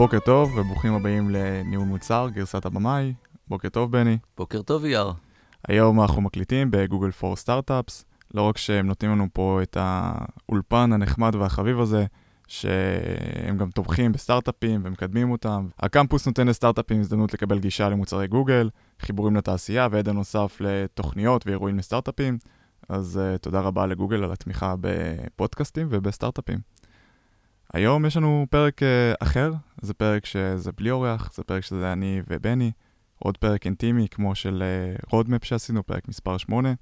[0.00, 3.14] בוקר טוב וברוכים הבאים לניהול מוצר, גרסת הבמאי.
[3.48, 4.18] בוקר טוב בני.
[4.36, 5.12] בוקר טוב אייר.
[5.68, 8.04] היום אנחנו מקליטים בגוגל פור סטארט-אפס.
[8.34, 12.06] לא רק שהם נותנים לנו פה את האולפן הנחמד והחביב הזה,
[12.48, 15.68] שהם גם תומכים בסטארט-אפים ומקדמים אותם.
[15.78, 22.38] הקמפוס נותן לסטארט-אפים הזדמנות לקבל גישה למוצרי גוגל, חיבורים לתעשייה ועדן נוסף לתוכניות ואירועים לסטארט-אפים.
[22.88, 26.79] אז uh, תודה רבה לגוגל על התמיכה בפודקאסטים ובסטארט-אפים.
[27.72, 28.84] היום יש לנו פרק uh,
[29.20, 32.70] אחר, זה פרק שזה בלי אורח, זה פרק שזה אני ובני,
[33.18, 34.62] עוד פרק אינטימי כמו של
[35.10, 36.74] roadmap uh, שעשינו, פרק מספר 8.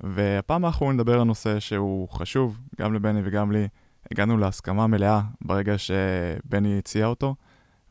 [0.00, 3.68] והפעם אנחנו נדבר על נושא שהוא חשוב, גם לבני וגם לי.
[4.10, 7.34] הגענו להסכמה מלאה ברגע שבני הציע אותו,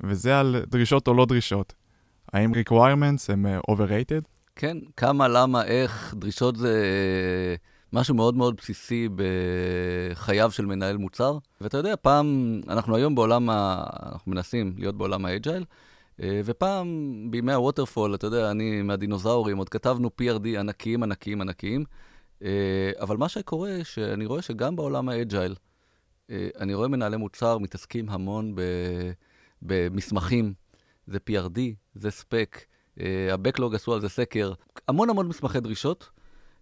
[0.02, 1.74] וזה על דרישות או לא דרישות.
[2.34, 4.24] האם requirements הם uh, overrated?
[4.56, 6.76] כן, כמה, למה, איך, דרישות זה
[7.94, 11.38] משהו מאוד מאוד בסיסי בחייו של מנהל מוצר.
[11.62, 13.84] ואתה יודע, פעם, אנחנו היום בעולם, ה...
[14.12, 15.66] אנחנו מנסים להיות בעולם ה agile,
[16.20, 16.88] ופעם,
[17.32, 21.84] בימי ה waterfall, אתה יודע, אני מהדינוזאורים, עוד כתבנו PRD ענקיים, ענקיים, ענקיים.
[23.00, 25.56] אבל מה שקורה, שאני רואה שגם בעולם ה agile,
[26.32, 28.62] אני רואה מנהלי מוצר מתעסקים המון ב...
[29.62, 30.54] במסמכים,
[31.08, 31.60] זה PRD,
[31.96, 32.66] זה spec,
[32.98, 34.54] ה-Backlog עשו על זה סקר,
[34.88, 36.10] המון המון מסמכי דרישות,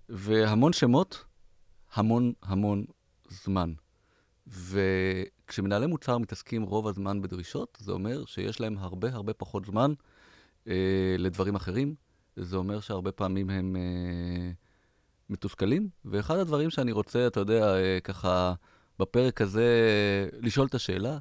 [0.10, 1.26] והמון שמות,
[1.94, 2.86] המון המון
[3.30, 3.74] זמן.
[4.48, 9.94] וכשמנהלי מוצר מתעסקים רוב הזמן בדרישות, זה אומר שיש להם הרבה הרבה פחות זמן
[10.68, 11.96] אה, לדברים אחרים.
[12.36, 14.52] זה אומר שהרבה פעמים הם אה,
[15.30, 15.90] מתוסכלים.
[16.06, 18.54] ואחד הדברים שאני רוצה, אתה יודע, אה, ככה
[19.00, 19.70] בפרק הזה,
[20.42, 21.18] לשאול את השאלה,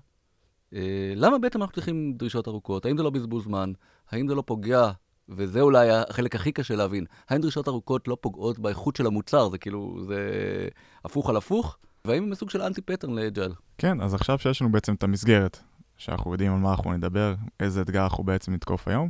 [0.73, 2.87] אה, למה בעצם אנחנו צריכים דרישות ארוכות?
[2.87, 3.73] האם זה לא בזבוז זמן?
[4.11, 4.91] האם זה לא פוגע
[5.29, 7.05] וזה אולי החלק הכי קשה להבין.
[7.29, 9.49] האם דרישות ארוכות לא פוגעות באיכות של המוצר?
[9.49, 10.19] זה כאילו, זה
[11.05, 11.77] הפוך על הפוך?
[12.05, 13.53] והאם הם סוג של אנטי פטרן לאג'ל?
[13.79, 15.59] כן, אז עכשיו שיש לנו בעצם את המסגרת,
[15.97, 19.09] שאנחנו יודעים על מה אנחנו נדבר, איזה אתגר אנחנו בעצם נתקוף היום,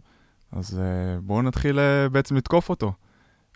[0.52, 2.92] אז uh, בואו נתחיל uh, בעצם לתקוף אותו.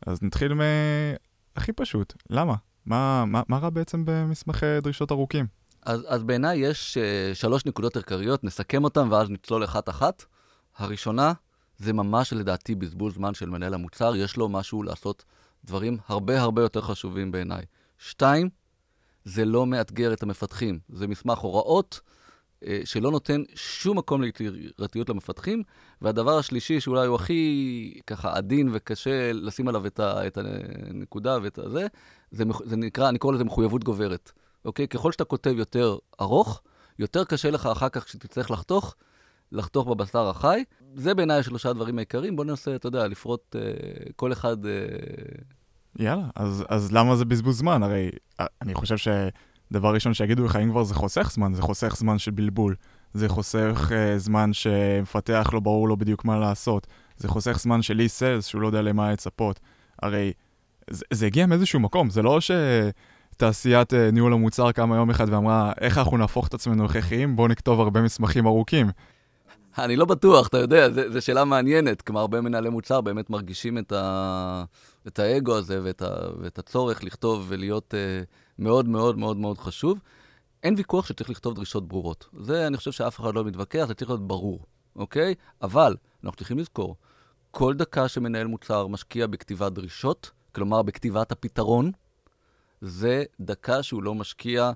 [0.06, 2.54] אז נתחיל מהכי פשוט, למה?
[2.87, 5.47] מה, מה, מה רע בעצם במסמכי דרישות ארוכים?
[5.82, 10.25] אז, אז בעיניי יש uh, שלוש נקודות עיקריות, נסכם אותן ואז נצלול אחת-אחת.
[10.76, 11.32] הראשונה,
[11.81, 15.25] זה ממש לדעתי בזבוז זמן של מנהל המוצר, יש לו משהו לעשות
[15.65, 17.65] דברים הרבה הרבה יותר חשובים בעיניי.
[17.99, 18.49] שתיים,
[19.25, 22.01] זה לא מאתגר את המפתחים, זה מסמך הוראות
[22.67, 25.63] אה, שלא נותן שום מקום ליצירתיות למפתחים,
[26.03, 31.59] והדבר השלישי, שאולי הוא הכי ככה עדין וקשה לשים עליו את, ה, את הנקודה ואת
[31.59, 31.87] הזה,
[32.31, 34.33] זה, זה נקרא, אני קורא לזה מחויבות גוברת.
[34.65, 34.89] אוקיי?
[34.89, 36.62] ככל שאתה כותב יותר ארוך,
[36.99, 38.95] יותר קשה לך אחר כך כשתצטרך לחתוך,
[39.53, 40.65] לחתוך בבשר החי.
[40.94, 42.37] זה בעיניי שלושה הדברים העיקריים.
[42.37, 43.61] בוא ננסה, אתה יודע, לפרוט אה,
[44.16, 44.66] כל אחד...
[44.66, 44.71] אה...
[45.99, 47.83] יאללה, אז, אז למה זה בזבוז זמן?
[47.83, 51.97] הרי אה, אני חושב שדבר ראשון שיגידו לך, אם כבר זה חוסך זמן, זה חוסך
[51.97, 52.75] זמן של בלבול.
[53.15, 56.87] זה חוסך אה, זמן שמפתח לא ברור לו בדיוק מה לעשות.
[57.17, 59.61] זה חוסך זמן של אי-סלס שהוא לא יודע למה לצפות.
[60.03, 60.32] הרי
[60.91, 62.50] זה, זה הגיע מאיזשהו מקום, זה לא ש...
[63.41, 67.37] תעשיית אה, ניהול המוצר קמה יום אחד ואמרה, איך אנחנו נהפוך את עצמנו הכרחיים?
[67.37, 68.91] בואו נכתוב הרבה מסמכים ארוכים.
[69.78, 72.03] אני לא בטוח, אתה יודע, זו שאלה מעניינת.
[72.03, 74.64] כלומר, הרבה מנהלי מוצר באמת מרגישים את, ה,
[75.06, 76.08] את האגו הזה ואת, ה,
[76.41, 78.26] ואת הצורך לכתוב ולהיות uh,
[78.58, 79.98] מאוד מאוד מאוד מאוד חשוב.
[80.62, 82.28] אין ויכוח שצריך לכתוב דרישות ברורות.
[82.41, 84.66] זה, אני חושב שאף אחד לא מתווכח, זה צריך להיות ברור,
[84.97, 85.34] אוקיי?
[85.62, 86.97] אבל אנחנו צריכים לזכור,
[87.50, 91.92] כל דקה שמנהל מוצר משקיע בכתיבת דרישות, כלומר בכתיבת הפתרון,
[92.81, 94.72] זה דקה שהוא לא משקיע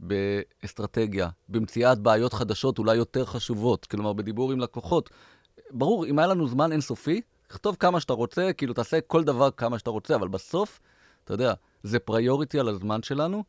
[0.00, 5.10] באסטרטגיה, במציאת בעיות חדשות אולי יותר חשובות, כלומר בדיבור עם לקוחות.
[5.70, 9.78] ברור, אם היה לנו זמן אינסופי, תכתוב כמה שאתה רוצה, כאילו תעשה כל דבר כמה
[9.78, 10.80] שאתה רוצה, אבל בסוף,
[11.24, 13.44] אתה יודע, זה פריוריטי על הזמן שלנו,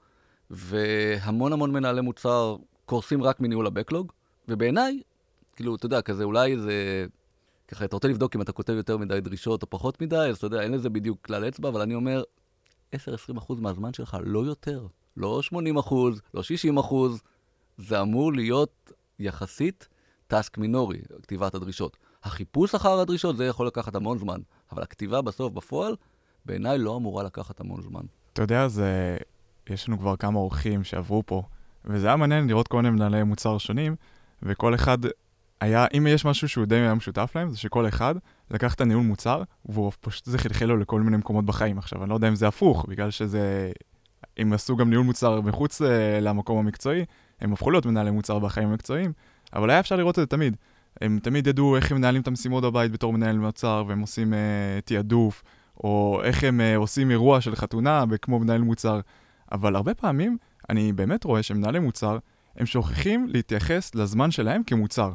[0.49, 2.55] והמון המון מנהלי מוצר
[2.85, 4.11] קורסים רק מניהול הבקלוג,
[4.47, 5.01] ובעיניי,
[5.55, 7.05] כאילו, אתה יודע, כזה אולי זה...
[7.67, 10.45] ככה, אתה רוצה לבדוק אם אתה כותב יותר מדי דרישות או פחות מדי, אז אתה
[10.45, 12.23] יודע, אין לזה בדיוק כלל אצבע, אבל אני אומר,
[12.95, 12.97] 10-20%
[13.57, 14.87] מהזמן שלך, לא יותר.
[15.19, 17.21] לא 80 אחוז, לא 60 אחוז,
[17.77, 19.87] זה אמור להיות יחסית
[20.27, 21.97] טאסק מינורי, כתיבת הדרישות.
[22.23, 24.39] החיפוש אחר הדרישות, זה יכול לקחת המון זמן,
[24.71, 25.95] אבל הכתיבה בסוף, בפועל,
[26.45, 28.01] בעיניי לא אמורה לקחת המון זמן.
[28.33, 29.17] אתה יודע, זה...
[29.69, 31.43] יש לנו כבר כמה אורחים שעברו פה,
[31.85, 33.95] וזה היה מעניין לראות כל מיני מנהלי מוצר שונים,
[34.43, 34.97] וכל אחד
[35.61, 38.15] היה, אם יש משהו שהוא די היה משותף להם, זה שכל אחד
[38.51, 41.77] לקח את הניהול מוצר, והוא פשוט זה חלחל לו לכל מיני מקומות בחיים.
[41.77, 43.71] עכשיו, אני לא יודע אם זה הפוך, בגלל שזה
[44.41, 47.05] אם עשו גם ניהול מוצר מחוץ אה, למקום המקצועי,
[47.41, 49.13] הם הפכו להיות מנהלי מוצר בחיים המקצועיים,
[49.53, 50.55] אבל היה אפשר לראות את זה תמיד.
[51.01, 54.35] הם תמיד ידעו איך הם מנהלים את המשימות בבית בתור מנהל מוצר, והם עושים uh,
[54.85, 55.43] תעדוף,
[55.83, 58.99] או איך הם uh, עושים אירוע של חתונה כמו מנהל מוצר.
[59.51, 60.37] אבל הרבה פעמים
[60.69, 62.17] אני באמת רואה שמנהלי מוצר,
[62.55, 65.11] הם שוכחים להתייחס לזמן שלהם כמוצר.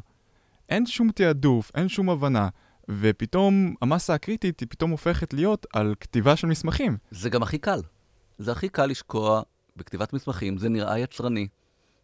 [0.69, 2.49] אין שום תעדוף, אין שום הבנה,
[2.89, 6.97] ופתאום המסה הקריטית היא פתאום הופכת להיות על כתיבה של מסמכים.
[7.11, 7.81] זה גם הכי קל.
[8.39, 9.43] זה הכי קל לשקוע
[9.77, 11.49] בכתיבת מסמכים, זה נראה יצרני,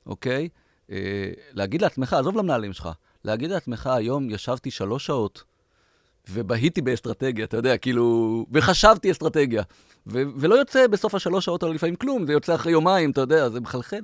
[0.07, 0.49] אוקיי?
[0.91, 2.89] אה, להגיד לעצמך, עזוב למנהלים שלך,
[3.25, 5.45] להגיד לעצמך, היום ישבתי שלוש שעות
[6.31, 9.63] ובהיתי באסטרטגיה, אתה יודע, כאילו, וחשבתי אסטרטגיה,
[10.07, 13.49] ו- ולא יוצא בסוף השלוש שעות האלה לפעמים כלום, זה יוצא אחרי יומיים, אתה יודע,
[13.49, 14.01] זה מחלחל.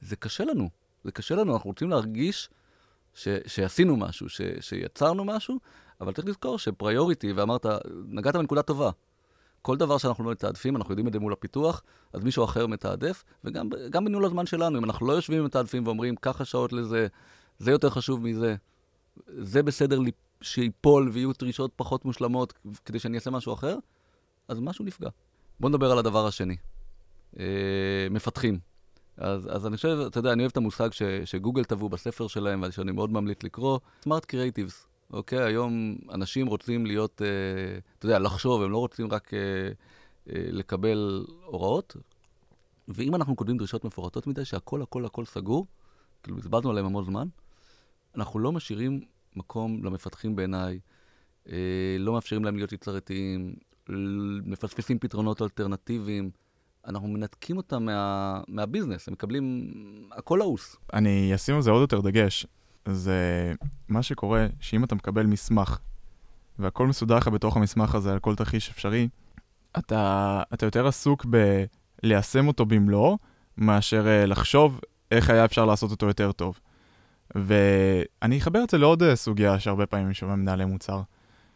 [0.00, 0.68] זה קשה לנו,
[1.04, 2.48] זה קשה לנו, אנחנו רוצים להרגיש
[3.14, 5.58] ש- שעשינו משהו, ש- שיצרנו משהו,
[6.00, 7.66] אבל צריך לזכור שפריוריטי, ואמרת,
[8.08, 8.90] נגעת בנקודה טובה.
[9.66, 11.82] כל דבר שאנחנו לא מתעדפים, אנחנו יודעים את זה מול הפיתוח,
[12.12, 16.44] אז מישהו אחר מתעדף, וגם בניהול הזמן שלנו, אם אנחנו לא יושבים ומתעדפים ואומרים, ככה
[16.44, 17.06] שעות לזה,
[17.58, 18.56] זה יותר חשוב מזה,
[19.26, 20.10] זה בסדר לי
[20.40, 22.54] שיפול ויהיו דרישות פחות מושלמות
[22.84, 23.76] כדי שאני אעשה משהו אחר,
[24.48, 25.08] אז משהו נפגע.
[25.60, 26.56] בואו נדבר על הדבר השני.
[27.38, 27.44] אה,
[28.10, 28.58] מפתחים.
[29.16, 32.64] אז, אז אני חושב, אתה יודע, אני אוהב את המושג ש, שגוגל טבעו בספר שלהם,
[32.68, 34.86] ושאני מאוד ממליץ לקרוא, סמארט קריאיטיבס.
[35.12, 35.42] אוקיי?
[35.42, 41.24] היום אנשים רוצים להיות, אה, אתה יודע, לחשוב, הם לא רוצים רק אה, אה, לקבל
[41.44, 41.96] הוראות.
[42.88, 45.66] ואם אנחנו כותבים דרישות מפורטות מדי, שהכל, הכל, הכל סגור,
[46.22, 47.28] כאילו, הסברנו עליהם המון זמן,
[48.14, 49.00] אנחנו לא משאירים
[49.36, 50.78] מקום למפתחים בעיניי,
[51.48, 53.54] אה, לא מאפשרים להם להיות יצירתיים,
[54.44, 56.30] מפספסים פתרונות אלטרנטיביים.
[56.86, 59.72] אנחנו מנתקים אותם מה, מהביזנס, הם מקבלים
[60.12, 60.76] הכל לעוס.
[60.92, 62.46] אני אשים על זה עוד יותר דגש.
[62.86, 63.52] זה
[63.88, 65.78] מה שקורה, שאם אתה מקבל מסמך,
[66.58, 69.08] והכל מסודר לך בתוך המסמך הזה על כל תרחיש אפשרי,
[69.78, 71.26] אתה, אתה יותר עסוק
[72.02, 73.18] בליישם אותו במלואו,
[73.56, 74.80] מאשר uh, לחשוב
[75.10, 76.60] איך היה אפשר לעשות אותו יותר טוב.
[77.34, 81.02] ואני אחבר את זה לעוד uh, סוגיה שהרבה פעמים שומע מנהלי מוצר,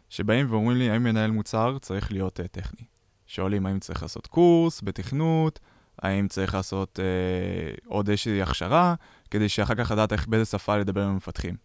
[0.09, 2.85] שבאים ואומרים לי, האם מנהל מוצר צריך להיות uh, טכני?
[3.27, 5.59] שואלים האם צריך לעשות קורס בתכנות,
[6.01, 8.95] האם צריך לעשות אה, עוד איזושהי הכשרה,
[9.31, 11.55] כדי שאחר כך לדעת איך, באיזה שפה לדבר עם המפתחים.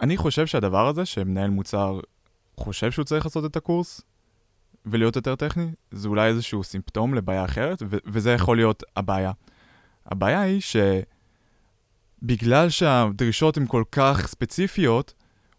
[0.00, 2.00] אני חושב שהדבר הזה, שמנהל מוצר
[2.56, 4.00] חושב שהוא צריך לעשות את הקורס,
[4.86, 9.32] ולהיות יותר טכני, זה אולי איזשהו סימפטום לבעיה אחרת, ו- וזה יכול להיות הבעיה.
[10.06, 10.60] הבעיה היא
[12.22, 15.14] שבגלל שהדרישות הן כל כך ספציפיות,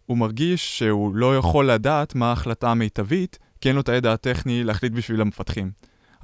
[0.06, 4.64] הוא מרגיש שהוא לא יכול לדעת מה ההחלטה המיטבית, כי אין לו את הידע הטכני
[4.64, 5.70] להחליט בשביל המפתחים.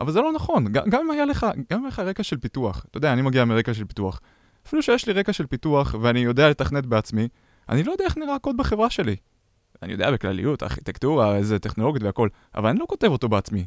[0.00, 2.86] אבל זה לא נכון, גם, אם היה לך, גם אם היה לך רקע של פיתוח,
[2.90, 4.20] אתה יודע, אני מגיע מרקע של פיתוח.
[4.66, 7.28] אפילו שיש לי רקע של פיתוח ואני יודע לתכנת בעצמי,
[7.68, 9.16] אני לא יודע איך נראה הקוד בחברה שלי.
[9.82, 13.66] אני יודע בכלליות, ארכיטקטורה, איזה טכנולוגיות והכל, אבל אני לא כותב אותו בעצמי.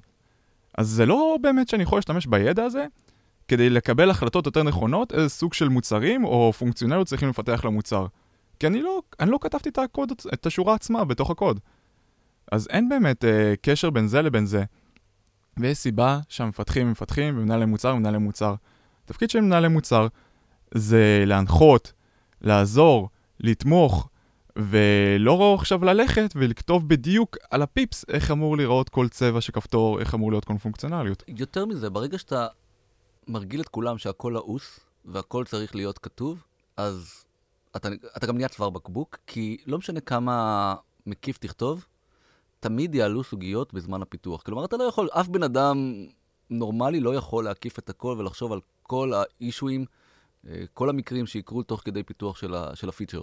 [0.78, 2.86] אז זה לא באמת שאני יכול להשתמש בידע הזה
[3.48, 8.06] כדי לקבל החלטות יותר נכונות, איזה סוג של מוצרים או פונקציונליות צריכים לפתח למוצר.
[8.60, 11.60] כי אני לא, אני לא כתבתי את הקוד, את השורה עצמה בתוך הקוד.
[12.52, 14.64] אז אין באמת אה, קשר בין זה לבין זה.
[15.58, 18.56] ויש סיבה שהמפתחים מפתחים ומנהלי מוצר ומנהלי מוצר.
[19.06, 20.08] התפקיד של מנהלי מוצר
[20.74, 21.94] זה להנחות,
[22.42, 23.10] לעזור,
[23.40, 24.10] לתמוך,
[24.56, 30.16] ולא עכשיו ללכת ולכתוב בדיוק על הפיפס איך אמור להיראות כל צבע של כפתור, איך
[30.16, 31.24] אמור להיות כל פונקציונליות.
[31.28, 32.48] יותר מזה, ברגע שאתה
[33.28, 36.44] מרגיל את כולם שהכל לעוס והכל צריך להיות כתוב,
[36.78, 37.26] אז
[37.76, 40.76] אתה, אתה גם נהיה צוואר בקבוק, כי לא משנה כמה
[41.06, 41.86] מקיף תכתוב,
[42.64, 44.42] תמיד יעלו סוגיות בזמן הפיתוח.
[44.42, 46.06] כלומר, אתה לא יכול, אף בן אדם
[46.50, 49.86] נורמלי לא יכול להקיף את הכל ולחשוב על כל האישויים,
[50.48, 53.22] אה, כל המקרים שיקרו תוך כדי פיתוח של, ה, של הפיצ'ר.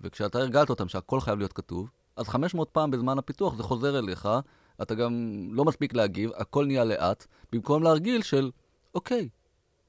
[0.00, 4.28] וכשאתה הרגלת אותם שהכל חייב להיות כתוב, אז 500 פעם בזמן הפיתוח זה חוזר אליך,
[4.82, 8.50] אתה גם לא מספיק להגיב, הכל נהיה לאט, במקום להרגיל של,
[8.94, 9.28] אוקיי,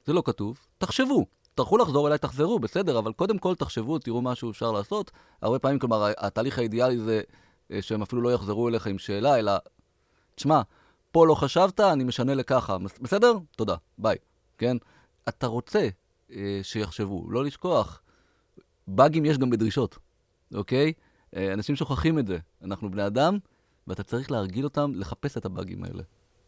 [0.06, 1.26] זה לא כתוב, תחשבו.
[1.42, 5.12] תצטרכו לחזור אליי, תחזרו, בסדר, אבל קודם כל תחשבו, תראו מה שאפשר לעשות.
[5.42, 7.22] הרבה פעמים, כלומר, התהליך האידיאלי זה
[7.82, 9.52] שהם אפילו לא יחזרו אליך עם שאלה, אלא,
[10.36, 10.62] תשמע,
[11.12, 13.34] פה לא חשבת, אני משנה לככה, בסדר?
[13.56, 14.18] תודה, ביי,
[14.58, 14.78] כן?
[15.30, 15.88] אתה רוצה
[16.32, 18.02] אה, שיחשבו, לא לשכוח.
[18.88, 19.98] באגים יש גם בדרישות,
[20.54, 20.94] אוקיי?
[21.36, 22.38] אה, אנשים שוכחים את זה.
[22.64, 23.38] אנחנו בני אדם,
[23.88, 26.04] ואתה צריך להרגיל אותם לחפש את הבאגים האלה,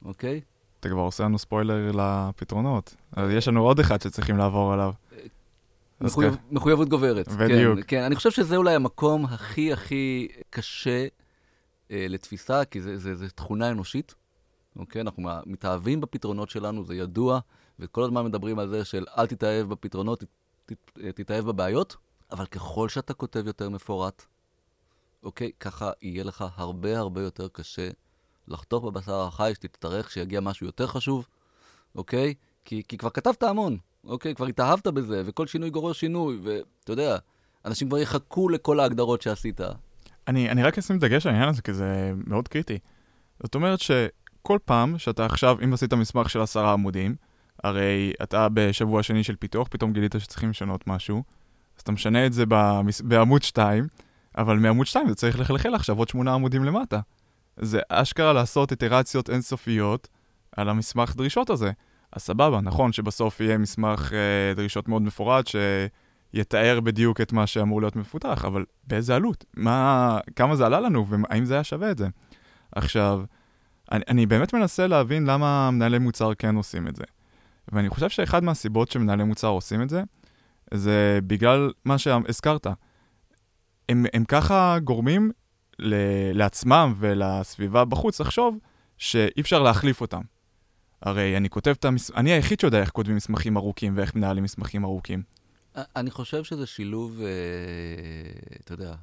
[0.05, 0.41] אוקיי?
[0.79, 2.95] אתה כבר עושה לנו ספוילר לפתרונות.
[3.11, 4.93] אז יש לנו עוד אחד שצריכים לעבור עליו.
[6.01, 7.27] מחויב, מחויבות גוברת.
[7.27, 7.75] בדיוק.
[7.79, 11.07] כן, כן, אני חושב שזה אולי המקום הכי הכי קשה
[11.91, 14.15] אה, לתפיסה, כי זו תכונה אנושית.
[14.75, 15.01] אוקיי?
[15.01, 17.39] אנחנו מתאהבים בפתרונות שלנו, זה ידוע,
[17.79, 21.95] וכל הזמן מדברים על זה של אל תתאהב בפתרונות, ת, ת, תתאהב בבעיות,
[22.31, 24.25] אבל ככל שאתה כותב יותר מפורט,
[25.23, 25.51] אוקיי?
[25.59, 27.89] ככה יהיה לך הרבה הרבה יותר קשה
[28.47, 31.27] לחתוך בבשר החי, שתצטרך שיגיע משהו יותר חשוב,
[31.95, 32.33] אוקיי?
[32.65, 33.77] כי, כי כבר כתבת המון.
[34.03, 37.17] אוקיי, כבר התאהבת בזה, וכל שינוי גורר שינוי, ואתה יודע,
[37.65, 39.61] אנשים כבר יחכו לכל ההגדרות שעשית.
[40.27, 42.77] אני, אני רק אשים דגש על העניין הזה, כי זה מאוד קריטי.
[43.43, 47.15] זאת אומרת שכל פעם שאתה עכשיו, אם עשית מסמך של עשרה עמודים,
[47.63, 51.23] הרי אתה בשבוע שני של פיתוח, פתאום גילית שצריכים לשנות משהו,
[51.77, 53.01] אז אתה משנה את זה במס...
[53.01, 53.87] בעמוד 2,
[54.37, 56.99] אבל מעמוד 2 זה צריך לחלחל עכשיו עוד שמונה עמודים למטה.
[57.57, 60.07] זה אשכרה לעשות איטרציות אינסופיות
[60.51, 61.71] על המסמך דרישות הזה.
[62.11, 67.81] אז סבבה, נכון שבסוף יהיה מסמך אה, דרישות מאוד מפורט שיתאר בדיוק את מה שאמור
[67.81, 69.45] להיות מפותח, אבל באיזה עלות?
[69.57, 72.07] מה, כמה זה עלה לנו והאם זה היה שווה את זה?
[72.71, 73.23] עכשיו,
[73.91, 77.03] אני, אני באמת מנסה להבין למה מנהלי מוצר כן עושים את זה.
[77.71, 80.03] ואני חושב שאחד מהסיבות שמנהלי מוצר עושים את זה,
[80.73, 82.67] זה בגלל מה שהזכרת.
[83.89, 85.31] הם, הם ככה גורמים
[85.79, 85.95] ל,
[86.33, 88.57] לעצמם ולסביבה בחוץ לחשוב
[88.97, 90.21] שאי אפשר להחליף אותם.
[91.01, 92.11] הרי אני כותב את המס...
[92.11, 95.23] אני היחיד שיודע איך כותבים מסמכים ארוכים ואיך מנהלים מסמכים ארוכים.
[95.75, 97.27] אני חושב שזה שילוב, אה,
[98.63, 98.95] אתה יודע,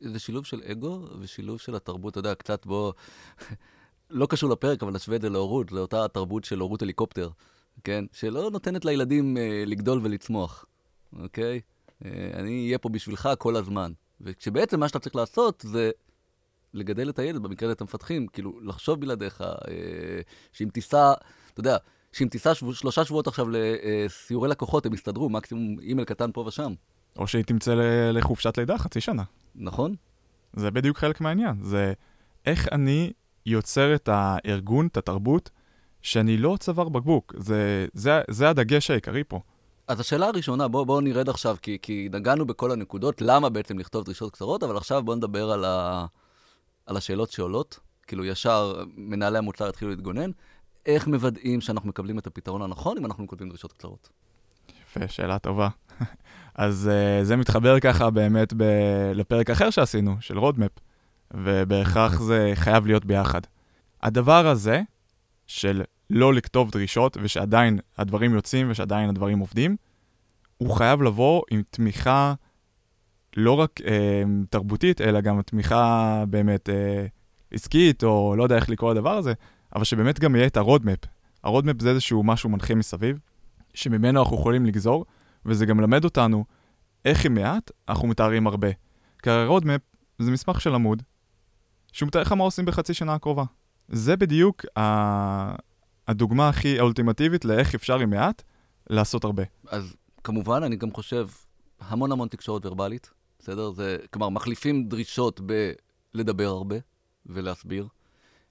[0.00, 2.92] זה שילוב של אגו ושילוב של התרבות, אתה יודע, קצת בוא,
[4.10, 7.30] לא קשור לפרק, אבל נשווה את זה להורות, זו אותה תרבות של הורות הליקופטר,
[7.84, 8.04] כן?
[8.12, 10.64] שלא נותנת לילדים אה, לגדול ולצמוח,
[11.18, 11.60] אוקיי?
[12.04, 13.92] אה, אני אהיה פה בשבילך כל הזמן.
[14.20, 15.90] וכשבעצם מה שאתה צריך לעשות זה
[16.76, 19.46] לגדל את הילד, במקרה הזה את המפתחים, כאילו, לחשוב בלעדיך, אה,
[20.52, 21.12] שאם תיסע,
[21.52, 21.76] אתה יודע,
[22.12, 26.72] שאם תיסע שבוע, שלושה שבועות עכשיו לסיורי לקוחות, הם יסתדרו, מקסימום אימייל קטן פה ושם.
[27.18, 27.74] או שהיא תמצא
[28.12, 29.22] לחופשת לידה חצי שנה.
[29.54, 29.94] נכון.
[30.52, 31.62] זה בדיוק חלק מהעניין.
[31.62, 31.92] זה
[32.46, 33.12] איך אני
[33.46, 35.50] יוצר את הארגון, את התרבות,
[36.02, 37.34] שאני לא צוואר בקבוק.
[37.38, 39.40] זה, זה, זה הדגש העיקרי פה.
[39.88, 44.04] אז השאלה הראשונה, בואו בוא נרד עכשיו, כי, כי נגענו בכל הנקודות, למה בעצם לכתוב
[44.04, 46.06] דרישות קצרות, אבל עכשיו בואו נדבר על, ה,
[46.86, 47.78] על השאלות שעולות.
[48.06, 50.30] כאילו, ישר מנהלי המוצר יתחילו להתגונן.
[50.86, 54.08] איך מוודאים שאנחנו מקבלים את הפתרון הנכון אם אנחנו כותבים דרישות קצרות?
[54.82, 55.68] יפה, שאלה טובה.
[56.54, 60.70] אז uh, זה מתחבר ככה באמת ב- לפרק אחר שעשינו, של roadmap,
[61.34, 63.40] ובהכרח זה חייב להיות ביחד.
[64.02, 64.82] הדבר הזה,
[65.46, 69.76] של לא לכתוב דרישות ושעדיין הדברים יוצאים ושעדיין הדברים עובדים,
[70.58, 72.34] הוא חייב לבוא עם תמיכה
[73.36, 77.06] לא רק אה, תרבותית, אלא גם תמיכה באמת אה,
[77.50, 79.32] עסקית, או לא יודע איך לקרוא לדבר הזה,
[79.74, 80.98] אבל שבאמת גם יהיה את ה roadmap.
[81.44, 83.18] ה roadmap זה איזשהו משהו מנחה מסביב,
[83.74, 85.04] שממנו אנחנו יכולים לגזור,
[85.46, 86.44] וזה גם מלמד אותנו
[87.04, 88.68] איך עם מעט אנחנו מתארים הרבה.
[89.22, 89.80] כי ה roadmap
[90.18, 91.02] זה מסמך של עמוד,
[91.92, 93.44] שהוא מתאר לך מה עושים בחצי שנה הקרובה.
[93.88, 95.66] זה בדיוק ה...
[96.08, 98.42] הדוגמה הכי אולטימטיבית לאיך אפשר עם מעט
[98.90, 99.42] לעשות הרבה.
[99.68, 101.28] אז כמובן, אני גם חושב
[101.80, 103.10] המון המון תקשורת ורבלית,
[103.46, 103.70] בסדר?
[103.70, 105.40] זה, כלומר, מחליפים דרישות
[106.14, 106.76] בלדבר הרבה
[107.26, 107.88] ולהסביר.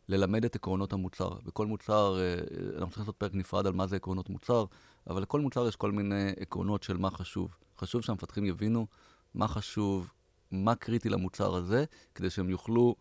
[0.10, 1.30] ללמד את עקרונות המוצר.
[1.46, 2.36] בכל מוצר, אה,
[2.74, 4.66] אנחנו צריכים לעשות פרק נפרד על מה זה עקרונות מוצר,
[5.10, 7.56] אבל לכל מוצר יש כל מיני עקרונות של מה חשוב.
[7.78, 8.88] חשוב שהמפתחים יבינו
[9.34, 10.12] מה חשוב,
[10.52, 11.86] מה קריטי למוצר הזה,
[12.16, 12.96] כדי שהם יוכלו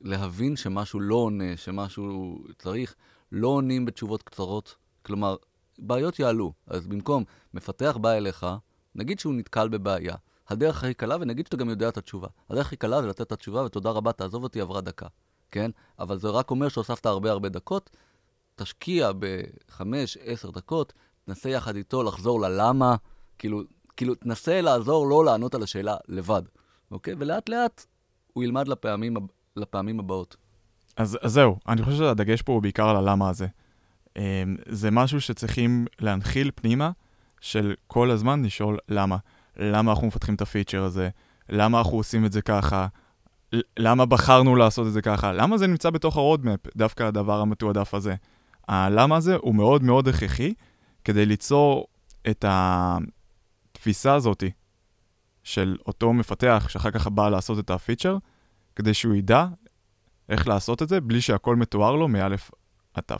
[0.00, 2.94] להבין שמשהו לא עונה, שמשהו צריך.
[3.32, 4.74] לא עונים בתשובות קצרות.
[5.02, 5.36] כלומר,
[5.78, 6.52] בעיות יעלו.
[6.66, 7.24] אז במקום
[7.54, 8.46] מפתח בא אליך,
[8.94, 10.16] נגיד שהוא נתקל בבעיה.
[10.52, 12.28] הדרך הכי קלה, ונגיד שאתה גם יודע את התשובה.
[12.50, 15.06] הדרך הכי קלה זה לתת את התשובה, ותודה רבה, תעזוב אותי, עברה דקה.
[15.50, 15.70] כן?
[15.98, 17.90] אבל זה רק אומר שהוספת הרבה הרבה דקות.
[18.54, 20.92] תשקיע בחמש, עשר דקות,
[21.24, 22.96] תנסה יחד איתו לחזור ללמה,
[23.38, 23.62] כאילו,
[23.96, 26.42] כאילו, תנסה לעזור לו לענות על השאלה לבד,
[26.90, 27.14] אוקיי?
[27.18, 27.86] ולאט לאט
[28.32, 29.16] הוא ילמד לפעמים,
[29.56, 30.36] לפעמים הבאות.
[30.96, 33.46] אז, אז זהו, אני חושב שהדגש פה הוא בעיקר על הלמה הזה.
[34.16, 34.22] אמ,
[34.68, 36.90] זה משהו שצריכים להנחיל פנימה,
[37.40, 39.16] של כל הזמן לשאול למה.
[39.56, 41.08] למה אנחנו מפתחים את הפיצ'ר הזה?
[41.48, 42.86] למה אנחנו עושים את זה ככה?
[43.78, 45.32] למה בחרנו לעשות את זה ככה?
[45.32, 48.14] למה זה נמצא בתוך ה roadmap, דווקא הדבר המתועדף הזה?
[48.68, 50.54] הלמה הזה הוא מאוד מאוד הכרחי
[51.04, 51.86] כדי ליצור
[52.30, 54.50] את התפיסה הזאתי
[55.42, 58.16] של אותו מפתח שאחר כך בא לעשות את הפיצ'ר,
[58.76, 59.46] כדי שהוא ידע
[60.28, 62.50] איך לעשות את זה בלי שהכל מתואר לו מאלף
[62.94, 63.14] עד תו.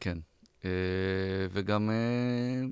[0.00, 0.18] כן.
[0.64, 0.70] אה,
[1.52, 2.66] וגם, אה,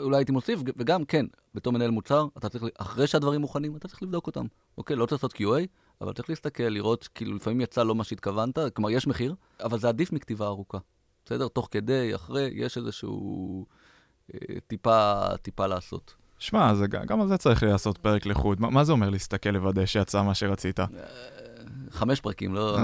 [0.00, 4.02] אולי הייתי מוסיף, וגם, כן, בתור מנהל מוצר, אתה צריך, אחרי שהדברים מוכנים, אתה צריך
[4.02, 4.46] לבדוק אותם.
[4.78, 4.96] אוקיי?
[4.96, 5.66] לא צריך לעשות QA,
[6.00, 9.88] אבל צריך להסתכל, לראות, כאילו, לפעמים יצא לא מה שהתכוונת, כלומר, יש מחיר, אבל זה
[9.88, 10.78] עדיף מכתיבה ארוכה.
[11.24, 11.48] בסדר?
[11.48, 13.66] תוך כדי, אחרי, יש איזשהו
[14.34, 16.14] אה, טיפה, טיפה לעשות.
[16.38, 18.60] שמע, גם על זה צריך לעשות פרק לחוד.
[18.60, 20.80] מה, מה זה אומר להסתכל לוודא שיצא מה שרצית?
[21.90, 22.78] חמש פרקים, לא...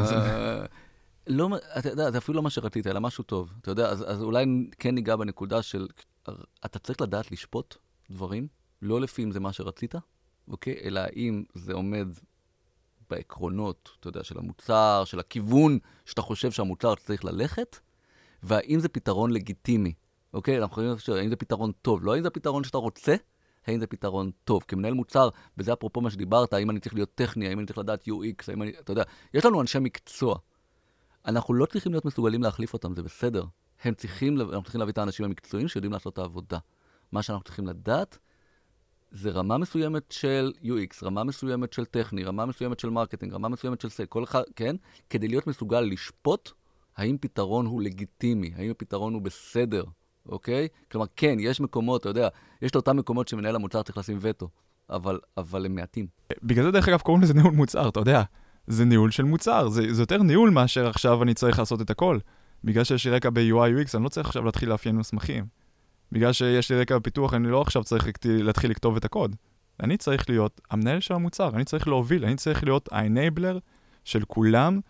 [1.27, 1.49] לא,
[1.79, 3.53] אתה יודע, זה אפילו לא מה שרצית, אלא משהו טוב.
[3.61, 4.45] אתה יודע, אז, אז אולי
[4.79, 5.87] כן ניגע בנקודה של,
[6.65, 7.77] אתה צריך לדעת לשפוט
[8.11, 8.49] דברים,
[8.83, 9.95] לא לפי אם זה מה שרצית,
[10.49, 10.81] אוקיי?
[10.85, 12.09] אלא אם זה עומד
[13.11, 17.79] בעקרונות, אתה יודע, של המוצר, של הכיוון שאתה חושב שהמוצר צריך ללכת,
[18.43, 19.93] והאם זה פתרון לגיטימי,
[20.33, 20.59] אוקיי?
[20.59, 23.15] אנחנו יכולים לחשוב, האם זה פתרון טוב, לא האם זה פתרון שאתה רוצה,
[23.67, 24.63] האם זה פתרון טוב.
[24.69, 25.29] כמנהל מוצר,
[25.59, 28.63] וזה אפרופו מה שדיברת, האם אני צריך להיות טכני, האם אני צריך לדעת UX, האם
[28.63, 29.03] אני, אתה יודע,
[29.35, 30.39] יש לנו אנשי מקצוע.
[31.27, 33.45] אנחנו לא צריכים להיות מסוגלים להחליף אותם, זה בסדר.
[33.85, 36.59] הם צריכים, אנחנו צריכים להביא את האנשים המקצועיים שיודעים לעשות את העבודה.
[37.13, 38.19] מה שאנחנו צריכים לדעת,
[39.11, 43.81] זה רמה מסוימת של UX, רמה מסוימת של טכני, רמה מסוימת של marketing, רמה מסוימת
[43.81, 44.77] של סק, כל אחד, כן?
[45.11, 46.51] כדי להיות מסוגל לשפוט
[46.97, 49.85] האם פתרון הוא לגיטימי, האם הפתרון הוא בסדר,
[50.27, 50.69] אוקיי?
[50.91, 52.29] כלומר, כן, יש מקומות, אתה יודע,
[52.63, 54.49] יש את אותם מקומות שמנהל המוצר צריך לשים וטו,
[54.91, 56.07] אבל, אבל הם מעטים.
[56.43, 58.23] בגלל זה, דרך אגב, קוראים לזה ניהול מוצר, אתה יודע.
[58.67, 62.19] זה ניהול של מוצר, זה, זה יותר ניהול מאשר עכשיו אני צריך לעשות את הכל.
[62.65, 65.47] בגלל שיש לי רקע ב-UI UX, אני לא צריך עכשיו להתחיל לאפיין מסמכים.
[66.13, 69.37] בגלל שיש לי רקע בפיתוח, אני לא עכשיו צריך להתחיל לכתוב את הקוד.
[69.83, 73.61] אני צריך להיות המנהל של המוצר, אני צריך להוביל, אני צריך להיות ה-enabler
[74.05, 74.81] של כולם,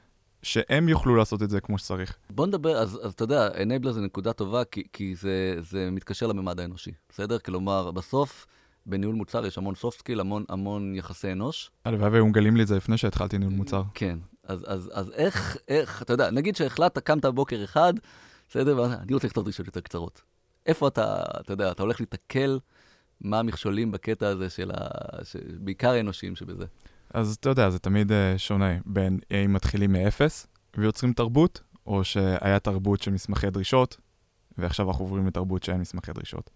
[0.42, 2.16] שהם יוכלו לעשות את זה כמו שצריך.
[2.30, 6.26] בוא נדבר, אז, אז אתה יודע, enabler זה נקודה טובה, כי, כי זה, זה מתקשר
[6.26, 7.38] לממד האנושי, בסדר?
[7.38, 8.46] כלומר, בסוף,
[8.86, 11.70] בניהול מוצר יש המון soft skill, המון, המון יחסי אנוש.
[11.84, 13.82] הלוואי והיו מגלים לי את זה לפני שהתחלתי ניהול מוצר.
[13.94, 17.94] כן, אז, אז, אז איך, איך, אתה יודע, נגיד שהחלטת, קמת בבוקר אחד,
[18.48, 20.22] בסדר, ואני רוצה לכתוב דרישות יותר קצרות.
[20.66, 22.58] איפה אתה, אתה יודע, אתה הולך להתקל,
[23.20, 24.78] מה המכשולים בקטע הזה של ה...
[25.24, 25.36] ש...
[25.58, 26.64] בעיקר האנושיים שבזה.
[27.14, 30.46] אז אתה יודע, זה תמיד uh, שונה בין אם מתחילים מאפס
[30.76, 33.96] ויוצרים תרבות, או שהיה תרבות של מסמכי דרישות,
[34.58, 36.50] ועכשיו אנחנו עוברים לתרבות שאין מסמכי דרישות.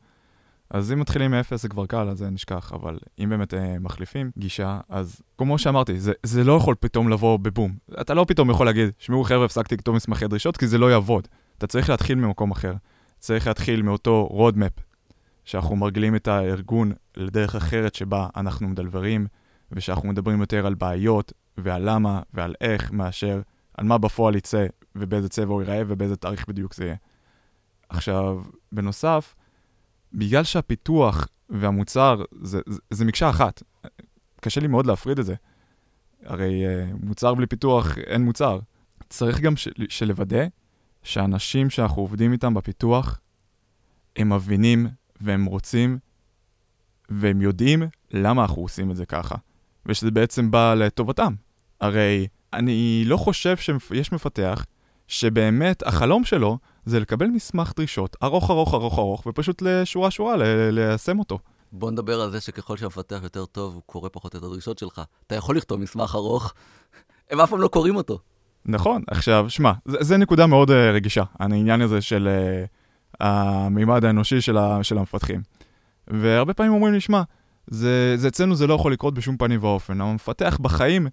[0.71, 4.31] אז אם מתחילים מאפס זה כבר קל, אז זה נשכח, אבל אם באמת אה, מחליפים
[4.39, 7.77] גישה, אז כמו שאמרתי, זה, זה לא יכול פתאום לבוא בבום.
[8.01, 11.29] אתה לא פתאום יכול להגיד, שמעו חבר'ה, הפסקתי לכתוב מסמכי דרישות, כי זה לא יעבוד.
[11.59, 12.75] אתה צריך להתחיל ממקום אחר.
[13.19, 14.81] צריך להתחיל מאותו roadmap,
[15.45, 19.27] שאנחנו מרגילים את הארגון לדרך אחרת שבה אנחנו מדלברים,
[19.73, 23.41] ושאנחנו מדברים יותר על בעיות, ועל למה, ועל איך, מאשר
[23.75, 26.97] על מה בפועל יצא, ובאיזה צבע הוא ייראה, ובאיזה תאריך בדיוק זה יהיה.
[27.89, 29.35] עכשיו, בנוסף,
[30.13, 33.63] בגלל שהפיתוח והמוצר זה, זה, זה מקשה אחת,
[34.41, 35.35] קשה לי מאוד להפריד את זה.
[36.25, 38.59] הרי uh, מוצר בלי פיתוח אין מוצר.
[39.09, 40.47] צריך גם של, שלוודא
[41.03, 43.21] שאנשים שאנחנו עובדים איתם בפיתוח,
[44.17, 44.87] הם מבינים
[45.21, 45.99] והם רוצים
[47.09, 49.35] והם יודעים למה אנחנו עושים את זה ככה,
[49.87, 51.35] ושזה בעצם בא לטובתם.
[51.81, 54.65] הרי אני לא חושב שיש מפתח
[55.09, 60.37] שבאמת החלום שלו זה לקבל מסמך דרישות ארוך ארוך ארוך ארוך ופשוט לשורה שורה
[60.71, 61.39] ליישם אותו.
[61.73, 65.03] בוא נדבר על זה שככל שהמפתח יותר טוב, הוא קורא פחות את הדרישות שלך.
[65.27, 66.55] אתה יכול לכתוב מסמך ארוך,
[67.31, 68.19] הם אף פעם לא קוראים אותו.
[68.67, 74.57] נכון, עכשיו, שמע, זה נקודה מאוד uh, רגישה, העניין הזה של uh, המימד האנושי של,
[74.59, 75.41] ה, של המפתחים.
[76.09, 77.23] והרבה פעמים אומרים לי, שמע,
[77.67, 80.01] זה, זה אצלנו זה לא יכול לקרות בשום פנים ואופן.
[80.01, 81.07] המפתח בחיים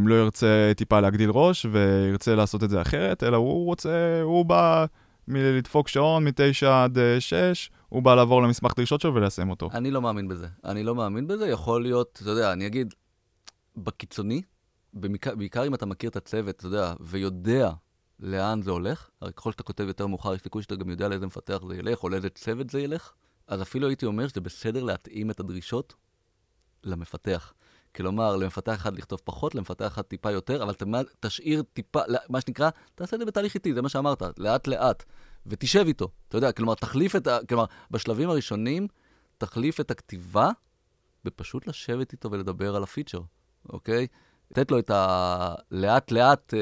[0.00, 4.86] לא ירצה טיפה להגדיל ראש וירצה לעשות את זה אחרת, אלא הוא רוצה, הוא בא
[5.28, 9.70] מלדפוק שעון מ-9 עד 6, הוא בא לעבור למסמך דרישות שלו וליישם אותו.
[9.72, 10.46] אני לא מאמין בזה.
[10.64, 12.94] אני לא מאמין בזה, יכול להיות, אתה יודע, אני אגיד,
[13.76, 14.42] בקיצוני,
[14.92, 17.70] בעיקר, בעיקר אם אתה מכיר את הצוות, אתה יודע, ויודע
[18.20, 21.26] לאן זה הולך, הרי ככל שאתה כותב יותר מאוחר, יש סיכוי שאתה גם יודע לאיזה
[21.26, 23.12] מפתח זה ילך, או לאיזה צוות זה ילך,
[23.46, 25.94] אז אפילו הייתי אומר שזה בסדר להתאים את הדרישות
[26.84, 27.52] למפתח.
[27.96, 30.74] כלומר, למפתח אחד לכתוב פחות, למפתח אחד טיפה יותר, אבל
[31.20, 35.04] תשאיר טיפה, מה שנקרא, תעשה את זה בתהליך איטי, זה מה שאמרת, לאט-לאט,
[35.46, 36.08] ותשב איתו.
[36.28, 37.38] אתה יודע, כלומר, תחליף את ה...
[37.48, 38.88] כלומר, בשלבים הראשונים,
[39.38, 40.50] תחליף את הכתיבה,
[41.24, 43.20] ופשוט לשבת איתו ולדבר על הפיצ'ר,
[43.68, 44.06] אוקיי?
[44.50, 45.54] לתת לו את ה...
[45.70, 46.58] לאט-לאט אה,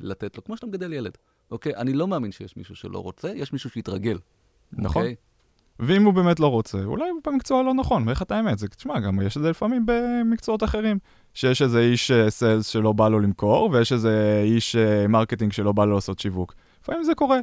[0.00, 1.18] לתת לו, כמו שאתה מגדל ילד,
[1.50, 1.76] אוקיי?
[1.76, 4.18] אני לא מאמין שיש מישהו שלא רוצה, יש מישהו שיתרגל.
[4.72, 5.02] נכון.
[5.02, 5.16] אוקיי?
[5.80, 8.58] ואם הוא באמת לא רוצה, אולי הוא במקצוע לא נכון, ואיך אתה האמת?
[8.58, 10.98] זה, תשמע, גם יש את זה לפעמים במקצועות אחרים.
[11.36, 14.76] שיש איזה איש sales אה, שלא בא לו למכור, ויש איזה איש
[15.08, 16.54] marketing אה, שלא בא לו לעשות שיווק.
[16.82, 17.38] לפעמים זה קורה.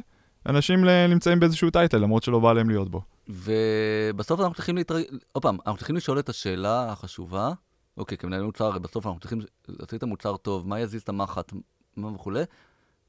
[0.48, 3.02] אנשים נמצאים באיזשהו title, למרות שלא בא להם להיות בו.
[3.28, 7.52] ובסוף אנחנו צריכים להתרגל, עוד פעם, אנחנו צריכים לשאול את השאלה החשובה,
[7.96, 11.52] אוקיי, כמנהל מוצר, הרי בסוף אנחנו צריכים לעשות את המוצר טוב, מה יזיז את המחט,
[11.96, 12.42] מה וכולי.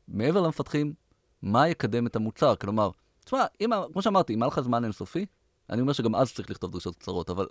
[0.07, 0.93] מעבר למפתחים,
[1.41, 2.55] מה יקדם את המוצר?
[2.55, 2.89] כלומר,
[3.25, 5.25] תשמע, אם, כמו שאמרתי, אם היה לך זמן אינסופי,
[5.69, 7.47] אני אומר שגם אז צריך לכתוב דרישות קצרות, אבל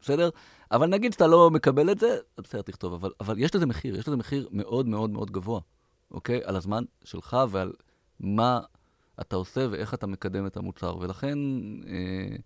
[0.00, 0.30] בסדר?
[0.70, 2.92] אבל נגיד שאתה לא מקבל את זה, בסדר, תכתוב.
[2.92, 5.60] אבל, אבל יש לזה מחיר, יש לזה מחיר מאוד מאוד מאוד גבוה,
[6.10, 6.40] אוקיי?
[6.44, 7.72] על הזמן שלך ועל
[8.20, 8.60] מה
[9.20, 10.96] אתה עושה ואיך אתה מקדם את המוצר.
[11.00, 11.38] ולכן,
[11.86, 12.36] אה,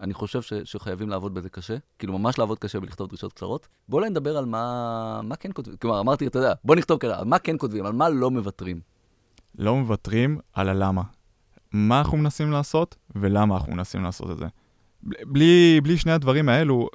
[0.00, 3.68] אני חושב ש, שחייבים לעבוד בזה קשה, כאילו ממש לעבוד קשה ולכתוב דרישות קצרות.
[3.88, 7.38] בואו נדבר על מה, מה כן כותבים, כלומר, אמרתי, אתה יודע, בוא נכתוב על מה
[7.38, 8.80] כן כותבים, על מה לא מוותרים.
[9.58, 11.02] לא מוותרים על הלמה.
[11.72, 14.46] מה אנחנו מנסים לעשות ולמה אנחנו מנסים לעשות את זה.
[15.02, 16.88] בלי, בלי שני הדברים האלו,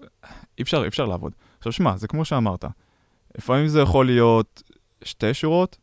[0.58, 1.34] אי אפשר, אי אפשר לעבוד.
[1.58, 2.66] עכשיו, שמע, זה כמו שאמרת,
[3.38, 4.64] לפעמים זה יכול להיות
[5.04, 5.78] שתי שורות,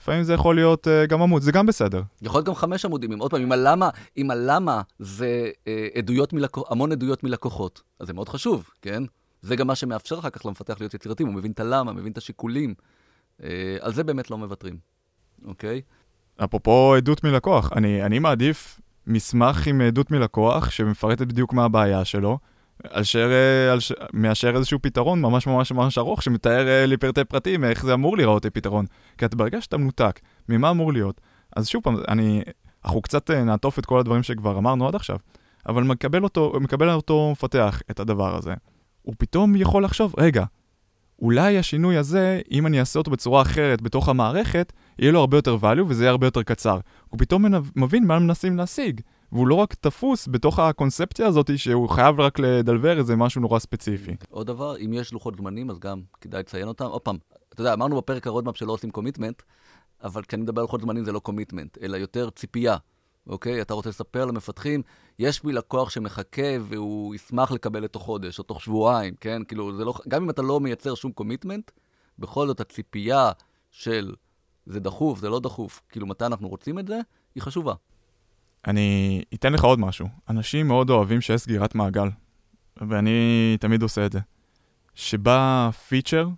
[0.00, 2.02] לפעמים זה יכול להיות uh, גם עמוד, זה גם בסדר.
[2.22, 6.32] יכול להיות גם חמש עמודים, אם עוד פעם, אם הלמה, אם הלמה זה uh, עדויות
[6.32, 9.02] מלקוח, המון עדויות מלקוחות, אז זה מאוד חשוב, כן?
[9.42, 12.18] זה גם מה שמאפשר אחר כך למפתח להיות יצירתי, הוא מבין את הלמה, מבין את
[12.18, 12.74] השיקולים.
[13.40, 13.44] Uh,
[13.80, 14.78] על זה באמת לא מוותרים,
[15.44, 15.82] אוקיי?
[16.36, 22.38] אפרופו עדות מלקוח, אני, אני מעדיף מסמך עם עדות מלקוח שמפרטת בדיוק מה הבעיה שלו,
[22.88, 23.92] אשר, אה, על ש...
[24.12, 28.16] מאשר איזשהו פתרון ממש ממש ממש ארוך שמתאר אה, לי פרטי פרטים איך זה אמור
[28.16, 28.86] להיראות פתרון.
[29.18, 31.20] כי אתה ברגע שאתה מנותק ממה אמור להיות,
[31.56, 32.42] אז שוב פעם, אני,
[32.84, 35.16] אנחנו קצת אה, נעטוף את כל הדברים שכבר אמרנו עד עכשיו,
[35.66, 38.54] אבל מקבל אותו, מקבל אותו מפתח את הדבר הזה,
[39.02, 40.44] הוא פתאום יכול לחשוב, רגע,
[41.18, 45.56] אולי השינוי הזה, אם אני אעשה אותו בצורה אחרת בתוך המערכת, יהיה לו הרבה יותר
[45.62, 46.78] value וזה יהיה הרבה יותר קצר.
[47.08, 47.44] הוא פתאום
[47.76, 49.00] מבין מה מנסים להשיג.
[49.32, 54.16] והוא לא רק תפוס בתוך הקונספציה הזאת שהוא חייב רק לדלבר איזה משהו נורא ספציפי.
[54.28, 56.84] עוד דבר, אם יש לוחות זמנים, אז גם כדאי לציין אותם.
[56.84, 57.16] עוד פעם,
[57.48, 59.42] אתה יודע, אמרנו בפרק ה roadmap שלא עושים commitment,
[60.04, 62.76] אבל כשאני מדבר על לוחות זמנים זה לא commitment, אלא יותר ציפייה,
[63.26, 63.62] אוקיי?
[63.62, 64.82] אתה רוצה לספר למפתחים,
[65.18, 69.42] יש בי לקוח שמחכה והוא ישמח לקבל את תוך חודש או תוך שבועיים, כן?
[69.48, 69.94] כאילו, זה לא...
[70.08, 71.70] גם אם אתה לא מייצר שום קומיטמנט,
[72.18, 73.32] בכל זאת הציפייה
[73.70, 74.14] של
[74.66, 77.00] זה דחוף, זה לא דחוף, כאילו מתי אנחנו רוצים את זה,
[77.34, 77.74] היא חשובה.
[78.66, 80.08] אני אתן לך עוד משהו.
[80.28, 82.08] אנשים מאוד אוהבים שיש סגירת מעגל,
[82.76, 84.20] ואני תמיד עושה את זה.
[84.94, 86.28] שבא פיצ'ר,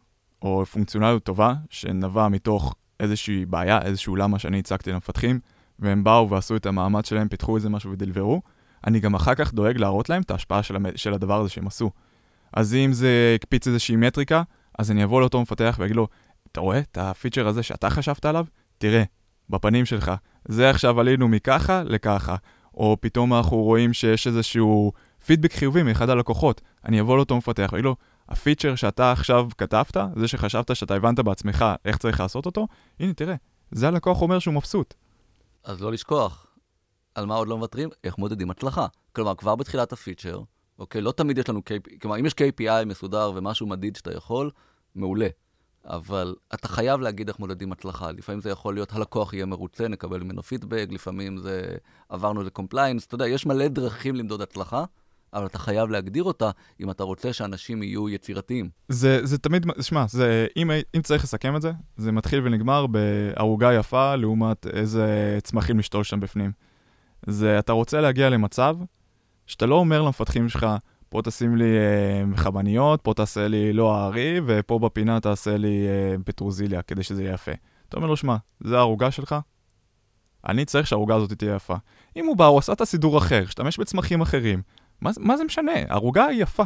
[0.42, 5.40] או פונקציונליות טובה, שנבע מתוך איזושהי בעיה, איזשהו למה שאני הצגתי למפתחים,
[5.78, 8.42] והם באו ועשו את המאמץ שלהם, פיתחו איזה משהו ודלברו,
[8.86, 10.86] אני גם אחר כך דואג להראות להם את ההשפעה של, המ...
[10.96, 11.90] של הדבר הזה שהם עשו.
[12.52, 14.42] אז אם זה הקפיץ איזושהי מטריקה,
[14.78, 16.08] אז אני אבוא לאותו מפתח ואגיד לו,
[16.56, 18.46] אתה רואה את הפיצ'ר הזה שאתה חשבת עליו?
[18.78, 19.02] תראה,
[19.50, 20.12] בפנים שלך.
[20.48, 22.36] זה עכשיו עלינו מככה לככה.
[22.74, 24.92] או פתאום אנחנו רואים שיש איזשהו
[25.26, 26.60] פידבק חיובי מאחד הלקוחות.
[26.84, 27.96] אני אבוא לאותו מפתח ואגיד לו,
[28.28, 32.66] הפיצ'ר שאתה עכשיו כתבת, זה שחשבת שאתה הבנת בעצמך איך צריך לעשות אותו,
[33.00, 33.34] הנה תראה,
[33.70, 34.94] זה הלקוח אומר שהוא מבסוט.
[35.64, 36.46] אז לא לשכוח,
[37.14, 37.88] על מה עוד לא מוותרים?
[38.04, 38.86] איך מודדים הצלחה.
[39.12, 40.40] כלומר, כבר בתחילת הפיצ'ר,
[40.78, 44.50] אוקיי, לא תמיד יש לנו KPI, כלומר, אם יש KPI מסודר ומשהו מדיד שאתה יכול,
[44.94, 45.28] מעולה.
[45.86, 48.12] אבל אתה חייב להגיד איך מודדים הצלחה.
[48.12, 51.62] לפעמים זה יכול להיות, הלקוח יהיה מרוצה, נקבל ממנו פידבק, לפעמים זה,
[52.08, 54.84] עברנו ל compliance, אתה יודע, יש מלא דרכים למדוד הצלחה.
[55.34, 58.68] אבל אתה חייב להגדיר אותה אם אתה רוצה שאנשים יהיו יצירתיים.
[58.88, 60.04] זה, זה תמיד, שמע,
[60.56, 66.04] אם, אם צריך לסכם את זה, זה מתחיל ונגמר בערוגה יפה לעומת איזה צמחים לשתול
[66.04, 66.52] שם בפנים.
[67.26, 68.76] זה, אתה רוצה להגיע למצב
[69.46, 70.66] שאתה לא אומר למפתחים שלך,
[71.08, 76.16] פה תשים לי אה, חבניות, פה תעשה לי לא הארי, ופה בפינה תעשה לי אה,
[76.24, 77.52] פטרוזיליה, כדי שזה יהיה יפה.
[77.88, 79.34] אתה אומר לו, שמע, זה הערוגה שלך?
[80.48, 81.76] אני צריך שהערוגה הזאת תהיה יפה.
[82.16, 84.62] אם הוא בא, הוא עשה את הסידור אחר, השתמש בצמחים אחרים.
[85.00, 85.72] מה, מה זה משנה?
[85.88, 86.64] הערוגה היא יפה.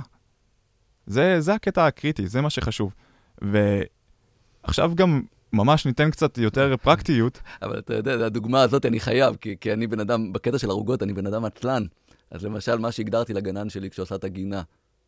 [1.06, 2.94] זה, זה הקטע הקריטי, זה מה שחשוב.
[3.42, 5.22] ועכשיו גם
[5.52, 7.40] ממש ניתן קצת יותר פרקטיות.
[7.62, 11.02] אבל אתה יודע, הדוגמה הזאת אני חייב, כי, כי אני בן אדם, בקטע של ערוגות,
[11.02, 11.84] אני בן אדם עצלן.
[12.30, 14.62] אז למשל, מה שהגדרתי לגנן שלי כשעושה את הגינה,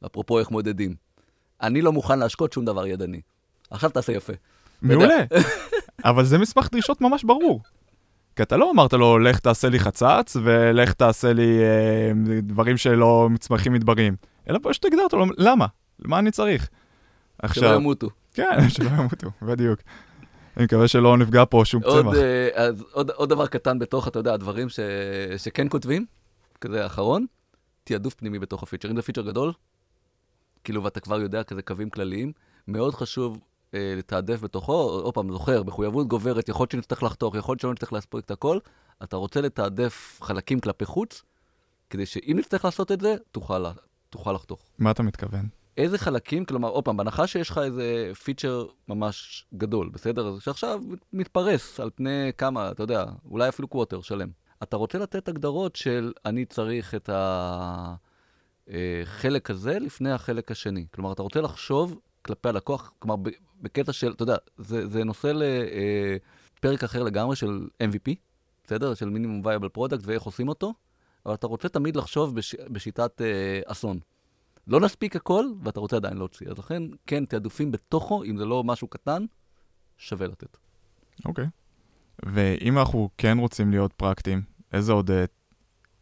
[0.06, 0.94] אפרופו איך מודדים,
[1.62, 3.20] אני לא מוכן להשקות שום דבר ידני.
[3.70, 4.32] עכשיו תעשה יפה.
[4.82, 5.24] מעולה.
[6.04, 7.60] אבל זה מסמך דרישות ממש ברור.
[8.36, 13.28] כי אתה לא אמרת לו, לך תעשה לי חצץ, ולך תעשה לי אה, דברים שלא
[13.30, 14.16] מצמחים מדברים.
[14.50, 15.66] אלא פשוט הגדרת לו, למה?
[16.04, 16.68] למה אני צריך?
[17.38, 17.64] עכשיו...
[17.64, 18.08] שלא ימותו.
[18.34, 19.80] כן, שלא ימותו, בדיוק.
[20.56, 22.14] אני מקווה שלא נפגע פה שום עוד, צמח.
[22.14, 24.80] אה, אז עוד, עוד דבר קטן בתוך, אתה יודע, הדברים ש,
[25.36, 26.04] שכן כותבים,
[26.62, 27.26] כזה האחרון,
[27.84, 28.90] תעדוף פנימי בתוך הפיצ'ר.
[28.90, 29.52] אם זה פיצ'ר גדול,
[30.64, 32.32] כאילו, ואתה כבר יודע כזה קווים כלליים,
[32.68, 33.38] מאוד חשוב
[33.74, 37.72] אה, לתעדף בתוכו, עוד פעם, זוכר, מחויבות גוברת, יכול להיות שנצטרך לחתוך, יכול להיות שלא
[37.72, 38.58] נצטרך להספיק את הכל,
[39.02, 41.22] אתה רוצה לתעדף חלקים כלפי חוץ,
[41.90, 43.64] כדי שאם נצטרך לעשות את זה, תוכל,
[44.10, 44.60] תוכל לחתוך.
[44.78, 45.48] מה אתה מתכוון?
[45.76, 50.38] איזה חלקים, כלומר, עוד פעם, בהנחה שיש לך איזה פיצ'ר ממש גדול, בסדר?
[50.38, 50.80] שעכשיו
[51.12, 54.28] מתפרס על פני כמה, אתה יודע, אולי אפילו קווטר שלם.
[54.62, 57.10] אתה רוצה לתת הגדרות של אני צריך את
[58.68, 60.86] החלק אה, הזה לפני החלק השני.
[60.94, 63.30] כלומר, אתה רוצה לחשוב כלפי הלקוח, כלומר,
[63.62, 65.32] בקטע של, אתה יודע, זה, זה נושא
[66.56, 68.14] לפרק אה, אחר לגמרי של MVP,
[68.64, 68.94] בסדר?
[68.94, 70.72] של minimum viable product ואיך עושים אותו,
[71.26, 73.98] אבל אתה רוצה תמיד לחשוב בש, בשיטת אה, אסון.
[74.66, 76.48] לא נספיק הכל, ואתה רוצה עדיין להוציא.
[76.50, 79.24] אז לכן, כן, תעדופים בתוכו, אם זה לא משהו קטן,
[79.96, 80.56] שווה לתת.
[81.24, 81.44] אוקיי.
[81.44, 81.48] Okay.
[82.22, 85.12] ואם אנחנו כן רוצים להיות פרקטיים, איזה עוד uh,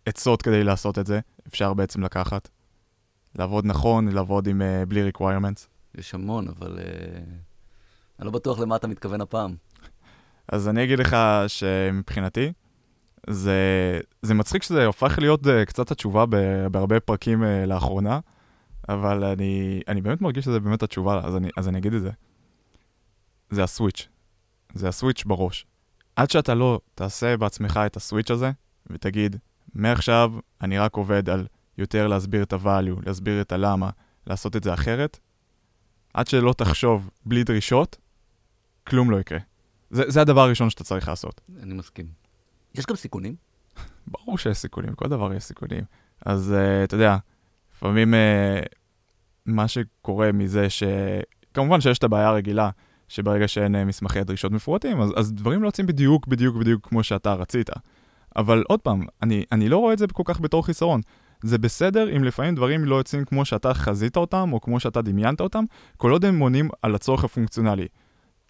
[0.06, 2.48] עצות כדי לעשות את זה אפשר בעצם לקחת?
[3.35, 5.66] לעבוד נכון, לעבוד עם, uh, בלי requirements?
[5.94, 6.83] יש המון, אבל uh,
[8.18, 9.56] אני לא בטוח למה אתה מתכוון הפעם.
[10.48, 12.52] אז אני אגיד לך שמבחינתי,
[13.30, 16.24] זה, זה מצחיק שזה הופך להיות uh, קצת התשובה
[16.70, 18.20] בהרבה פרקים uh, לאחרונה,
[18.88, 22.11] אבל אני, אני באמת מרגיש שזה באמת התשובה, אז אני, אז אני אגיד את זה.
[23.50, 24.09] זה הסוויץ'.
[24.74, 25.66] זה הסוויץ' בראש.
[26.16, 28.51] עד שאתה לא תעשה בעצמך את הסוויץ' הזה,
[28.87, 29.37] ותגיד,
[29.75, 31.46] מעכשיו אני רק עובד על
[31.79, 33.90] יותר להסביר את ה-value, להסביר את הלמה,
[34.27, 35.18] לעשות את זה אחרת,
[36.14, 37.96] עד שלא תחשוב בלי דרישות,
[38.87, 39.38] כלום לא יקרה.
[39.90, 41.40] זה, זה הדבר הראשון שאתה צריך לעשות.
[41.62, 42.07] אני מסכים.
[42.75, 43.35] יש גם סיכונים?
[44.12, 45.85] ברור שיש סיכונים, כל דבר יש סיכונים.
[46.27, 47.16] אז uh, אתה יודע,
[47.75, 48.61] לפעמים אה,
[49.46, 50.83] מה שקורה מזה ש...
[51.55, 52.70] כמובן שיש את הבעיה הרגילה,
[53.11, 57.03] שברגע שאין אה, מסמכי דרישות מפורטים, אז, אז דברים לא יוצאים בדיוק, בדיוק, בדיוק כמו
[57.03, 57.70] שאתה רצית.
[58.37, 61.01] אבל עוד פעם, אני, אני לא רואה את זה כל כך בתור חיסרון.
[61.42, 65.40] זה בסדר אם לפעמים דברים לא יוצאים כמו שאתה חזית אותם, או כמו שאתה דמיינת
[65.40, 65.64] אותם,
[65.96, 67.87] כל עוד הם עונים על הצורך הפונקציונלי.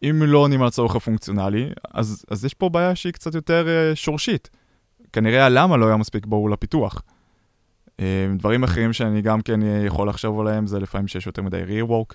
[0.02, 3.96] אם לא עונים על הצורך הפונקציונלי, אז, אז יש פה בעיה שהיא קצת יותר uh,
[3.96, 4.50] שורשית.
[5.12, 7.02] כנראה הלמה לא היה מספיק ברור לפיתוח.
[7.88, 8.02] Uh,
[8.38, 12.14] דברים אחרים שאני גם כן יכול לחשוב עליהם, זה לפעמים שיש יותר מדי rework,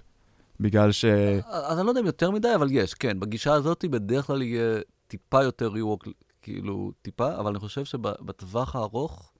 [0.59, 1.05] בגלל ש...
[1.45, 3.19] אז אני לא יודע אם יותר מדי, אבל יש, כן.
[3.19, 6.09] בגישה הזאת בדרך כלל יהיה טיפה יותר rework,
[6.41, 9.31] כאילו, טיפה, אבל אני חושב שבטווח הארוך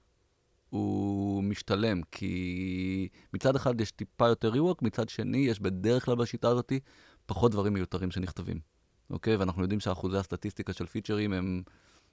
[0.70, 6.48] הוא משתלם, כי מצד אחד יש טיפה יותר rework, מצד שני יש בדרך כלל בשיטה
[6.48, 6.72] הזאת
[7.26, 8.60] פחות דברים מיותרים שנכתבים,
[9.10, 9.36] אוקיי?
[9.36, 11.62] ואנחנו יודעים שאחוזי הסטטיסטיקה של פיצ'רים הם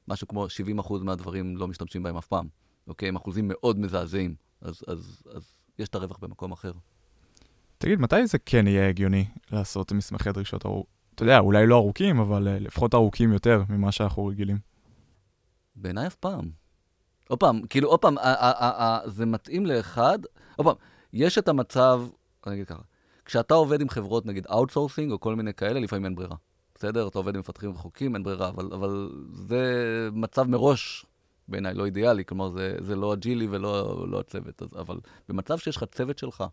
[0.07, 0.45] משהו כמו
[0.79, 2.47] 70% מהדברים לא משתמשים בהם אף פעם,
[2.87, 3.09] אוקיי?
[3.09, 5.43] הם אחוזים מאוד מזעזעים, אז, אז, אז
[5.79, 6.71] יש את הרווח במקום אחר.
[7.84, 10.86] תגיד, מתי זה כן יהיה הגיוני לעשות מסמכי דרישות ארוך?
[11.15, 14.58] אתה יודע, אולי לא ארוכים, אבל אה, לפחות ארוכים יותר ממה שאנחנו רגילים.
[15.76, 16.50] בעיניי אף פעם.
[17.30, 18.15] עוד פעם, כאילו, עוד פעם,
[19.06, 20.19] זה מתאים לאחד.
[20.56, 20.76] עוד פעם,
[21.13, 22.02] יש את המצב,
[22.48, 22.82] אני אגיד ככה,
[23.26, 26.36] כשאתה עובד עם חברות, נגיד outsourcing או כל מיני כאלה, לפעמים אין ברירה.
[26.76, 27.08] בסדר?
[27.08, 29.63] אתה עובד עם מפתחים רחוקים, אין ברירה, אבל, אבל זה
[30.13, 31.06] מצב מראש
[31.48, 35.78] בעיניי לא אידיאלי, כלומר, זה, זה לא אג'ילי ולא לא הצוות, אז, אבל במצב שיש
[35.78, 36.43] לך צוות שלך,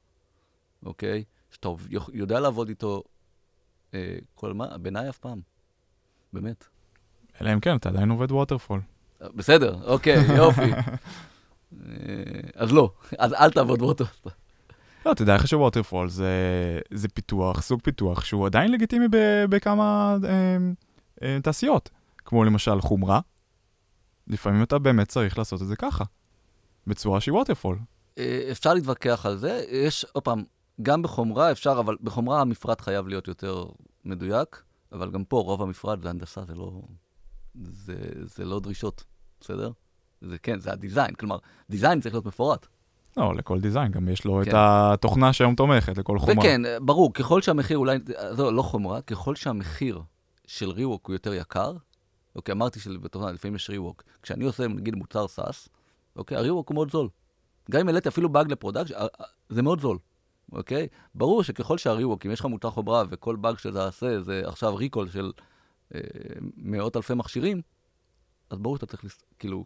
[0.87, 1.25] אוקיי?
[1.51, 1.69] שאתה
[2.12, 3.03] יודע לעבוד איתו
[3.95, 5.40] אה, כל מה, בעיניי אף פעם.
[6.33, 6.64] באמת.
[7.40, 8.81] אלא אם כן, אתה עדיין עובד ווטרפול.
[9.21, 10.73] בסדר, אוקיי, יופי.
[10.73, 11.90] אה,
[12.55, 14.33] אז לא, אז אל תעבוד ווטרפול.
[15.07, 16.31] לא, יודע, איך שווטרפול זה,
[16.90, 19.16] זה פיתוח, סוג פיתוח, שהוא עדיין לגיטימי ב,
[19.49, 20.57] בכמה אה,
[21.23, 23.21] אה, תעשיות, כמו למשל חומרה.
[24.27, 26.05] לפעמים אתה באמת צריך לעשות את זה ככה,
[26.87, 27.79] בצורה שהיא ווטרפול.
[28.19, 30.45] אה, אפשר להתווכח על זה, יש, עוד פעם,
[30.83, 33.64] גם בחומרה אפשר, אבל בחומרה המפרט חייב להיות יותר
[34.05, 34.62] מדויק,
[34.93, 36.83] אבל גם פה רוב המפרט זה הנדסה, זה לא,
[37.55, 39.05] זה, זה לא דרישות,
[39.40, 39.71] בסדר?
[40.21, 41.38] זה כן, זה הדיזיין, כלומר,
[41.71, 42.66] דיזיין צריך להיות מפורט.
[43.16, 44.51] לא, לכל דיזיין, גם יש לו כן.
[44.51, 46.38] את התוכנה שהיום תומכת, לכל חומרה.
[46.38, 47.99] וכן, ברור, ככל שהמחיר אולי,
[48.38, 50.03] לא, לא חומרה, ככל שהמחיר
[50.47, 51.73] של rework הוא יותר יקר,
[52.37, 54.03] אוקיי, אמרתי שבתוכנה לפעמים יש rework.
[54.23, 55.68] כשאני עושה, נגיד, מוצר SaaS,
[56.16, 57.09] אוקיי, ה rework הוא מאוד זול.
[57.71, 58.90] גם אם העליתי אפילו באג ל product,
[59.49, 59.99] זה מאוד זול,
[60.52, 60.88] אוקיי?
[61.14, 64.76] ברור שככל שה rework, אם יש לך מוצר חומרה וכל באג שזה עושה זה עכשיו
[64.76, 65.32] recall של
[65.94, 66.00] אה,
[66.56, 67.62] מאות אלפי מכשירים,
[68.50, 69.64] אז ברור שאתה צריך, כאילו,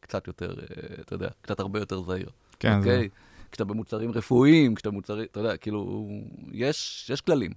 [0.00, 2.30] קצת יותר, אה, אתה יודע, קצת הרבה יותר זהיר.
[2.58, 3.08] כן, אוקיי?
[3.08, 3.14] זה...
[3.50, 6.08] כשאתה במוצרים רפואיים, כשאתה במוצרים, אתה יודע, כאילו,
[6.52, 7.52] יש, יש כללים.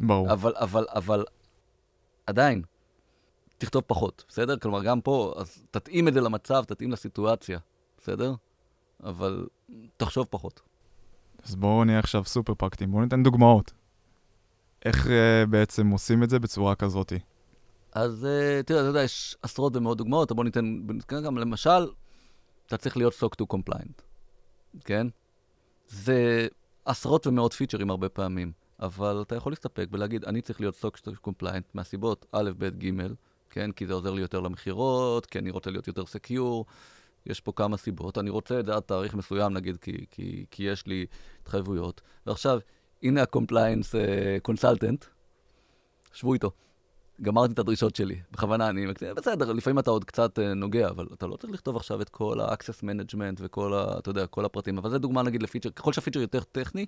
[0.00, 0.32] ברור.
[0.32, 1.24] אבל, אבל, אבל
[2.26, 2.62] עדיין,
[3.58, 4.58] תכתוב פחות, בסדר?
[4.58, 7.58] כלומר, גם פה, אז תתאים את זה למצב, תתאים לסיטואציה,
[7.98, 8.34] בסדר?
[9.02, 9.46] אבל
[9.96, 10.60] תחשוב פחות.
[11.44, 13.72] אז בואו נהיה עכשיו סופר פרקטיים, בואו ניתן דוגמאות.
[14.84, 15.10] איך uh,
[15.50, 17.18] בעצם עושים את זה בצורה כזאתי?
[17.92, 20.86] אז uh, תראה, אתה יודע, יש עשרות ומאות דוגמאות, בואו ניתן,
[21.24, 21.86] גם למשל,
[22.66, 24.02] אתה צריך להיות SOC 2 compliant,
[24.84, 25.06] כן?
[25.88, 26.46] זה
[26.84, 31.16] עשרות ומאות פיצ'רים הרבה פעמים, אבל אתה יכול להסתפק ולהגיד, אני צריך להיות SOC 2
[31.26, 32.90] compliant מהסיבות א', ב', ג',
[33.50, 33.72] כן?
[33.72, 36.66] כי זה עוזר לי יותר למכירות, כי אני רוצה להיות יותר סקיור,
[37.26, 38.18] יש פה כמה סיבות.
[38.18, 41.06] אני רוצה את זה עד תאריך מסוים, נגיד, כי, כי, כי יש לי
[41.42, 42.00] התחייבויות.
[42.26, 42.58] ועכשיו,
[43.02, 45.04] הנה ה-compliance uh, consultant,
[46.12, 46.50] שבו איתו.
[47.22, 51.26] גמרתי את הדרישות שלי, בכוונה אני, בסדר, לפעמים אתה עוד קצת uh, נוגע, אבל אתה
[51.26, 53.98] לא צריך לכתוב עכשיו את כל ה-access management וכל ה...
[53.98, 56.86] אתה יודע, כל הפרטים, אבל זה דוגמה נגיד לפיצ'ר, ככל שהפיצ'ר יותר טכני,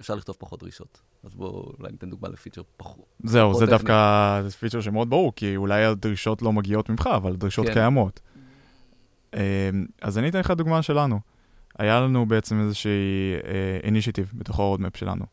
[0.00, 1.00] אפשר לכתוב פחות דרישות.
[1.24, 3.04] אז בואו אולי ניתן דוגמה לפיצ'ר פחות.
[3.24, 3.78] זהו, זה טכני.
[3.78, 7.72] דווקא פיצ'ר שמאוד ברור, כי אולי הדרישות לא מגיעות ממך, אבל דרישות כן.
[7.72, 8.20] קיימות.
[9.34, 9.40] אמ,
[10.02, 11.20] אז אני אתן לך דוגמה שלנו.
[11.78, 13.34] היה לנו בעצם איזושהי
[13.82, 15.24] אינישיטיב אה, בתוך ה-roadmap שלנו.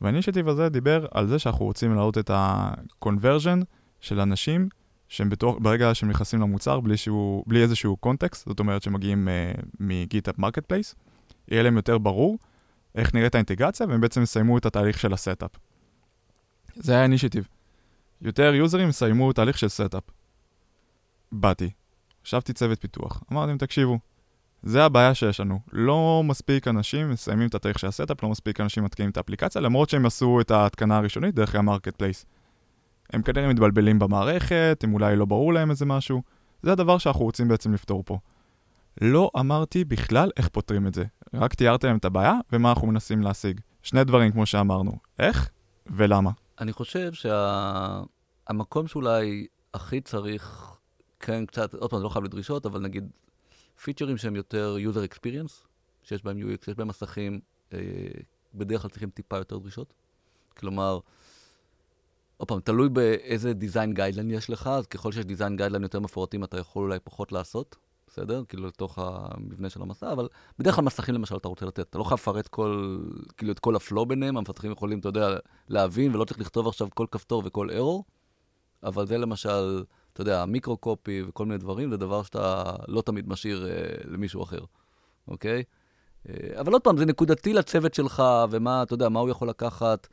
[0.00, 3.64] והאינישטיב הזה דיבר על זה שאנחנו רוצים להעלות את ה-conversion
[4.00, 4.68] של אנשים
[5.08, 9.62] שהם בתוך, ברגע שהם נכנסים למוצר בלי, שהוא, בלי איזשהו קונטקסט, זאת אומרת שמגיעים uh,
[9.80, 10.94] מ-GitHub Marketplace,
[11.48, 12.38] יהיה להם יותר ברור
[12.94, 15.50] איך נראית האינטגרציה, והם בעצם יסיימו את התהליך של ה setup.
[16.74, 17.48] זה היה initiative.
[18.22, 20.02] יותר יוזרים יסיימו תהליך של setup.
[21.32, 21.70] באתי,
[22.26, 23.98] ישבתי צוות פיתוח, אמרתי להם, תקשיבו,
[24.62, 25.60] זה הבעיה שיש לנו.
[25.72, 29.60] לא מספיק אנשים מסיימים את התהליך של ה setup, לא מספיק אנשים מתקינים את האפליקציה,
[29.60, 32.26] למרות שהם עשו את ההתקנה הראשונית דרך ה marketplace.
[33.12, 36.22] הם כנראה מתבלבלים במערכת, הם אולי לא ברור להם איזה משהו.
[36.62, 38.18] זה הדבר שאנחנו רוצים בעצם לפתור פה.
[39.00, 43.22] לא אמרתי בכלל איך פותרים את זה, רק תיארתי להם את הבעיה ומה אנחנו מנסים
[43.22, 43.60] להשיג.
[43.82, 45.50] שני דברים כמו שאמרנו, איך
[45.86, 46.30] ולמה.
[46.60, 48.92] אני חושב שהמקום שה...
[48.92, 50.73] שאולי הכי צריך,
[51.24, 53.10] כן, קצת, עוד פעם, זה לא חייב לדרישות, אבל נגיד
[53.82, 55.66] פיצ'רים שהם יותר user experience,
[56.02, 57.40] שיש בהם UX, שיש בהם מסכים,
[57.72, 57.78] אה,
[58.54, 59.94] בדרך כלל צריכים טיפה יותר דרישות.
[60.56, 60.98] כלומר,
[62.36, 66.44] עוד פעם, תלוי באיזה design guideline יש לך, אז ככל שיש design guideline יותר מפורטים,
[66.44, 68.42] אתה יכול אולי פחות לעשות, בסדר?
[68.48, 71.80] כאילו לתוך המבנה של המסע, אבל בדרך כלל מסכים למשל אתה רוצה לתת.
[71.90, 72.98] אתה לא חייב לפרט כל,
[73.36, 75.36] כאילו את כל הפלואו ביניהם, המפתחים יכולים, אתה יודע,
[75.68, 78.02] להבין, ולא צריך לכתוב עכשיו כל כפתור וכל error,
[78.82, 79.84] אבל זה למשל,
[80.14, 83.72] אתה יודע, מיקרו-קופי וכל מיני דברים, זה דבר שאתה לא תמיד משאיר אה,
[84.04, 84.60] למישהו אחר,
[85.28, 85.62] אוקיי?
[86.28, 90.08] אה, אבל עוד פעם, זה נקודתי לצוות שלך, ומה, אתה יודע, מה הוא יכול לקחת.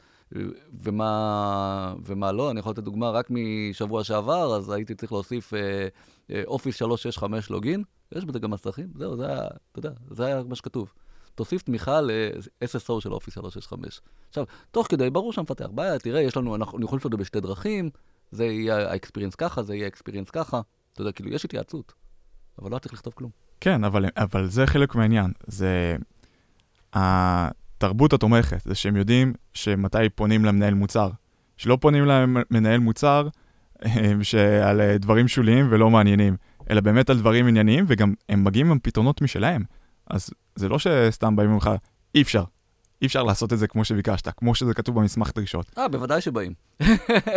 [0.84, 2.52] ומה, ומה לא.
[2.52, 5.54] אני יכול לתת דוגמה רק משבוע שעבר, אז הייתי צריך להוסיף
[6.46, 10.42] אופיס uh, 365 לוגין, יש בזה גם מסכים, זהו, זה היה, אתה יודע, זה היה
[10.50, 10.94] מה שכתוב.
[11.36, 14.02] תוסיף תמיכה ל-SSO של אופיס 365.
[14.30, 17.40] עכשיו, תוך כדי, ברור שהמפתח בעיה, תראה, יש לנו, אנחנו יכולים לעשות את זה בשתי
[17.40, 17.90] דרכים,
[18.32, 20.62] זה יהיה האקספיריאנס ככה, זה יהיה האקספיריאנס ככה.
[20.94, 21.94] אתה יודע, כאילו, יש התייעצות,
[22.62, 23.32] אבל לא צריך לכתוב כלום.
[23.60, 25.32] כן, אבל, אבל זה חלק מהעניין.
[25.48, 25.96] זה...
[26.94, 31.10] התרבות התומכת, זה שהם יודעים שמתי פונים למנהל מוצר.
[31.58, 33.28] שלא פונים למנהל מוצר
[33.86, 36.36] אה, דברים שוליים ולא מעניינים,
[36.70, 39.64] אלא באמת על דברים ענייניים, וגם הם מגיעים עם פתרונות משלהם.
[40.08, 41.70] אז זה לא שסתם באים ממך,
[42.16, 42.44] אי אפשר.
[43.02, 45.72] אי אפשר לעשות את זה כמו שביקשת, כמו שזה כתוב במסמך דרישות.
[45.78, 46.54] אה, בוודאי שבאים.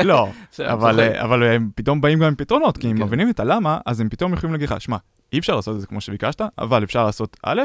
[0.04, 0.28] לא,
[0.72, 3.02] אבל, אבל הם פתאום באים גם עם פתרונות, כי אם כן.
[3.02, 4.96] מבינים את הלמה, אז הם פתאום יכולים להגיד לך, שמע,
[5.32, 7.62] אי אפשר לעשות את זה כמו שביקשת, אבל אפשר לעשות א'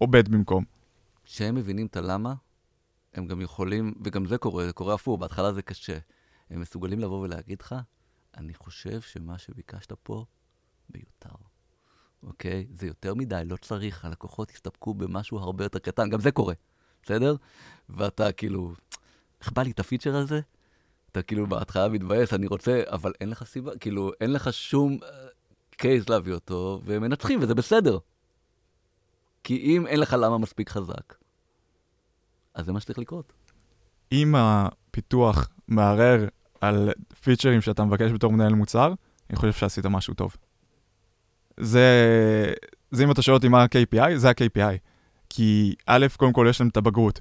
[0.00, 0.64] או ב' במקום.
[1.24, 2.34] כשהם מבינים את הלמה,
[3.14, 5.98] הם גם יכולים, וגם זה קורה, זה קורה הפוך, בהתחלה זה קשה.
[6.50, 7.74] הם מסוגלים לבוא ולהגיד לך,
[8.36, 10.24] אני חושב שמה שביקשת פה
[10.94, 11.36] מיותר.
[12.22, 12.66] אוקיי?
[12.74, 16.54] זה יותר מדי, לא צריך, הלקוחות יסתפקו במשהו הרבה יותר קטן, גם זה קורה,
[17.02, 17.36] בסדר?
[17.88, 18.74] ואתה כאילו,
[19.40, 20.40] איך בא לי את הפיצ'ר הזה?
[21.12, 24.98] אתה כאילו בהתחלה מתבאס, אני רוצה, אבל אין לך סיבה, כאילו, אין לך שום
[25.70, 27.98] קייס אה, להביא אותו, והם מנצחים, וזה בסדר.
[29.44, 31.14] כי אם אין לך למה מספיק חזק,
[32.54, 33.32] אז זה מה שצריך לקרות.
[34.12, 36.26] אם הפיתוח מערער
[36.60, 36.90] על
[37.22, 38.94] פיצ'רים שאתה מבקש בתור מנהל מוצר,
[39.30, 40.36] אני חושב שעשית משהו טוב.
[41.60, 41.86] זה,
[42.90, 44.91] זה אם אתה שואל אותי מה ה-KPI, זה ה-KPI.
[45.34, 47.20] כי א', קודם כל יש להם את הבגרות,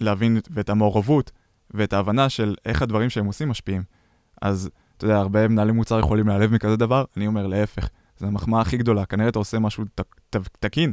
[0.00, 1.30] להבין ואת המעורבות
[1.70, 3.82] ואת ההבנה של איך הדברים שהם עושים משפיעים.
[4.42, 7.88] אז, אתה יודע, הרבה מנהלי מוצר יכולים להיעלב מכזה דבר, אני אומר להפך,
[8.18, 9.84] זו המחמאה הכי גדולה, כנראה אתה עושה משהו
[10.60, 10.92] תקין.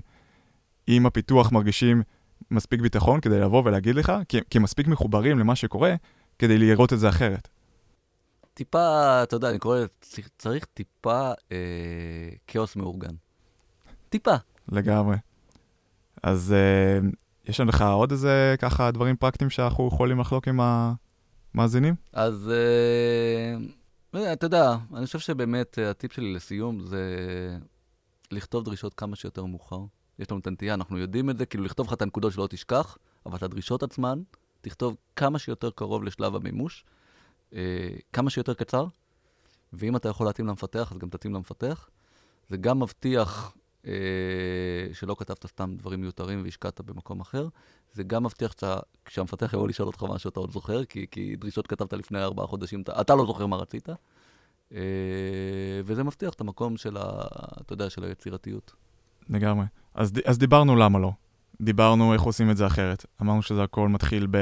[0.87, 2.03] אם הפיתוח מרגישים
[2.51, 5.95] מספיק ביטחון כדי לבוא ולהגיד לך, כי, כי מספיק מחוברים למה שקורה,
[6.39, 7.47] כדי לראות את זה אחרת.
[8.53, 9.87] טיפה, אתה יודע, אני קורא לזה,
[10.37, 11.57] צריך טיפה אה,
[12.47, 13.15] כאוס מאורגן.
[14.09, 14.35] טיפה.
[14.71, 15.17] לגמרי.
[16.23, 17.09] אז אה,
[17.45, 20.59] יש לך עוד איזה ככה דברים פרקטיים שאנחנו יכולים לחלוק עם
[21.53, 21.95] המאזינים?
[22.13, 22.51] אז
[24.15, 27.05] אה, אתה יודע, אני חושב שבאמת הטיפ שלי לסיום זה
[28.31, 29.79] לכתוב דרישות כמה שיותר מאוחר.
[30.19, 32.97] יש לנו את הנטייה, אנחנו יודעים את זה, כאילו לכתוב לך את הנקודות שלא תשכח,
[33.25, 34.21] אבל את הדרישות עצמן,
[34.61, 36.85] תכתוב כמה שיותר קרוב לשלב המימוש,
[37.53, 38.85] אה, כמה שיותר קצר,
[39.73, 41.89] ואם אתה יכול להתאים למפתח, אז גם תתאים למפתח.
[42.49, 43.55] זה גם מבטיח
[43.85, 43.91] אה,
[44.93, 47.47] שלא כתבת סתם דברים מיותרים והשקעת במקום אחר,
[47.93, 48.53] זה גם מבטיח
[49.09, 52.81] שהמפתח יבוא לשאול אותך משהו אתה עוד זוכר, כי, כי דרישות כתבת לפני ארבעה חודשים,
[52.81, 53.89] אתה, אתה לא זוכר מה רצית.
[54.73, 54.79] אה,
[55.85, 57.25] וזה מבטיח את המקום של, ה,
[57.61, 58.73] אתה יודע, של היצירתיות.
[59.29, 59.65] לגמרי.
[59.93, 61.11] אז, אז דיברנו למה לא.
[61.61, 63.05] דיברנו איך עושים את זה אחרת.
[63.21, 64.37] אמרנו שזה הכל מתחיל ב...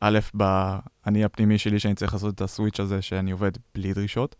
[0.00, 4.36] א', באני הפנימי שלי שאני צריך לעשות את הסוויץ' הזה שאני עובד בלי דרישות,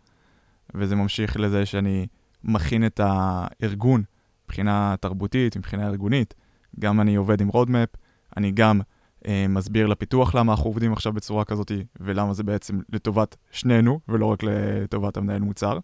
[0.75, 2.07] וזה ממשיך לזה שאני
[2.45, 4.03] מכין את הארגון
[4.51, 6.35] מבחינה תרבותית, מבחינה ארגונית.
[6.81, 7.89] גם אני עובד עם רודמפ,
[8.37, 8.81] אני גם
[9.27, 14.27] אה, מסביר לפיתוח למה אנחנו עובדים עכשיו בצורה כזאת, ולמה זה בעצם לטובת שנינו, ולא
[14.27, 15.79] רק לטובת המנהל מוצר.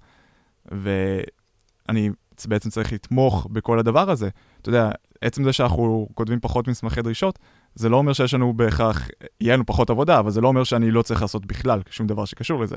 [0.66, 2.10] ואני
[2.48, 4.28] בעצם צריך לתמוך בכל הדבר הזה.
[4.60, 7.38] אתה יודע, עצם זה שאנחנו כותבים פחות מסמכי דרישות,
[7.74, 9.08] זה לא אומר שיש לנו בהכרח,
[9.40, 12.24] יהיה לנו פחות עבודה, אבל זה לא אומר שאני לא צריך לעשות בכלל שום דבר
[12.24, 12.76] שקשור לזה.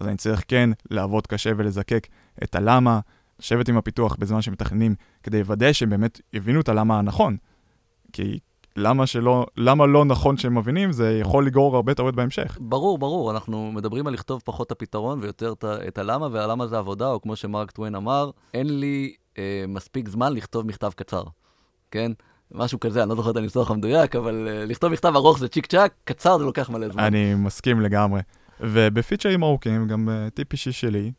[0.00, 2.06] אז אני צריך כן לעבוד קשה ולזקק
[2.42, 3.00] את הלמה,
[3.40, 7.36] לשבת עם הפיתוח בזמן שמתכננים, כדי לוודא שהם באמת יבינו את הלמה הנכון.
[8.12, 8.38] כי
[8.76, 12.58] למה שלא, למה לא נכון שהם מבינים, זה יכול לגרור הרבה טעויות בהמשך.
[12.60, 15.54] ברור, ברור, אנחנו מדברים על לכתוב פחות את הפתרון ויותר
[15.88, 20.32] את הלמה, והלמה זה עבודה, או כמו שמרק טוויין אמר, אין לי אה, מספיק זמן
[20.32, 21.22] לכתוב מכתב קצר,
[21.90, 22.12] כן?
[22.52, 25.66] משהו כזה, אני לא זוכר את הניסוח המדויק, אבל uh, לכתוב מכתב ארוך זה צ'יק
[25.66, 27.04] צ'אק, קצר זה לוקח מלא זמן.
[27.04, 28.20] אני מסכים לגמרי.
[28.60, 31.12] ובפיצ'רים ארוכים, גם uh, טיפ אישי שלי,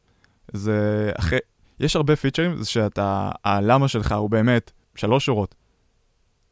[0.54, 1.40] זה אחרי,
[1.80, 5.56] יש הרבה פיצ'רים שאתה, הלמה שלך הוא באמת שלוש שורות.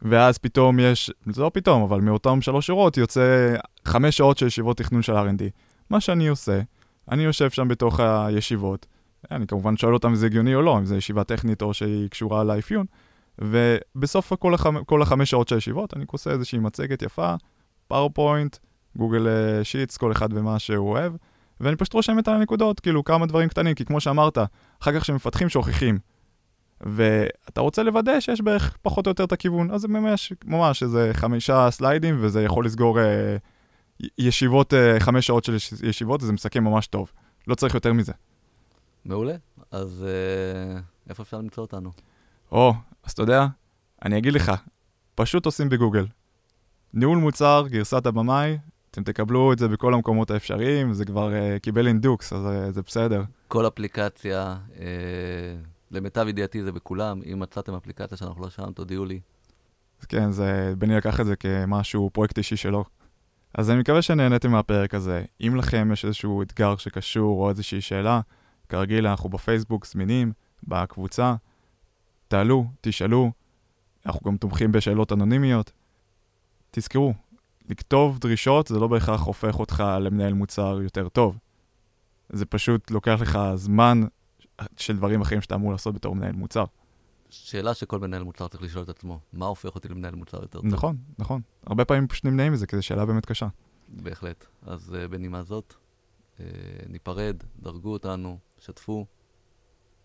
[0.01, 3.55] ואז פתאום יש, זה לא פתאום, אבל מאותם שלוש שורות יוצא
[3.85, 5.43] חמש שעות של ישיבות תכנון של R&D.
[5.89, 6.61] מה שאני עושה,
[7.11, 8.85] אני יושב שם בתוך הישיבות,
[9.31, 12.09] אני כמובן שואל אותם אם זה הגיוני או לא, אם זו ישיבה טכנית או שהיא
[12.09, 12.85] קשורה לאפיון,
[13.39, 14.83] ובסוף כל, החמ...
[14.83, 17.35] כל החמש שעות של הישיבות, אני עושה איזושהי מצגת יפה,
[17.87, 18.57] PowerPoint,
[18.95, 19.27] Google
[19.63, 21.13] Sheets, כל אחד ומה שהוא אוהב,
[21.63, 24.37] ואני פשוט רושם את הנקודות, כאילו כמה דברים קטנים, כי כמו שאמרת,
[24.81, 25.99] אחר כך שמפתחים שוכחים.
[26.81, 31.11] ואתה רוצה לוודא שיש בערך פחות או יותר את הכיוון, אז זה ממש, ממש איזה
[31.13, 33.37] חמישה סליידים, וזה יכול לסגור אה,
[34.17, 37.11] ישיבות, אה, חמש שעות של ישיבות, וזה מסכם ממש טוב.
[37.47, 38.13] לא צריך יותר מזה.
[39.05, 39.35] מעולה.
[39.71, 41.91] אז אה, איפה אפשר למצוא אותנו?
[42.51, 43.45] או, אז אתה יודע,
[44.05, 44.51] אני אגיד לך,
[45.15, 46.05] פשוט עושים בגוגל.
[46.93, 48.57] ניהול מוצר, גרסת הבמאי,
[48.93, 52.81] אתם תקבלו את זה בכל המקומות האפשריים, זה כבר uh, קיבל אינדוקס, אז uh, זה
[52.81, 53.23] בסדר.
[53.47, 54.79] כל אפליקציה, uh,
[55.91, 59.19] למיטב ידיעתי זה בכולם, אם מצאתם אפליקציה שאנחנו לא שם, תודיעו לי.
[60.09, 62.83] כן, זה, בני לקח את זה כמשהו, פרויקט אישי שלו.
[63.53, 65.23] אז אני מקווה שנהניתם מהפרק הזה.
[65.41, 68.21] אם לכם יש איזשהו אתגר שקשור או איזושהי שאלה,
[68.69, 70.31] כרגיל אנחנו בפייסבוק זמינים,
[70.63, 71.35] בקבוצה,
[72.27, 73.31] תעלו, תשאלו,
[74.05, 75.71] אנחנו גם תומכים בשאלות אנונימיות.
[76.71, 77.13] תזכרו,
[77.69, 81.37] לכתוב דרישות זה לא בהכרח הופך אותך למנהל מוצר יותר טוב.
[82.29, 84.01] זה פשוט לוקח לך זמן
[84.77, 86.65] של דברים אחרים שאתה אמור לעשות בתור מנהל מוצר.
[87.29, 90.65] שאלה שכל מנהל מוצר צריך לשאול את עצמו, מה הופך אותי למנהל מוצר יותר טוב?
[90.65, 91.41] נכון, נכון.
[91.65, 93.47] הרבה פעמים פשוט נמנעים מזה, כי זו שאלה באמת קשה.
[93.89, 94.45] בהחלט.
[94.61, 95.73] אז uh, בנימה זאת,
[96.37, 96.41] uh,
[96.89, 99.05] ניפרד, דרגו אותנו, שתפו,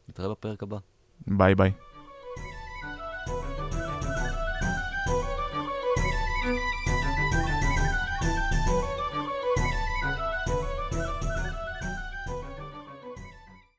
[0.08, 0.78] נתראה בפרק הבא.
[1.26, 1.72] ביי ביי.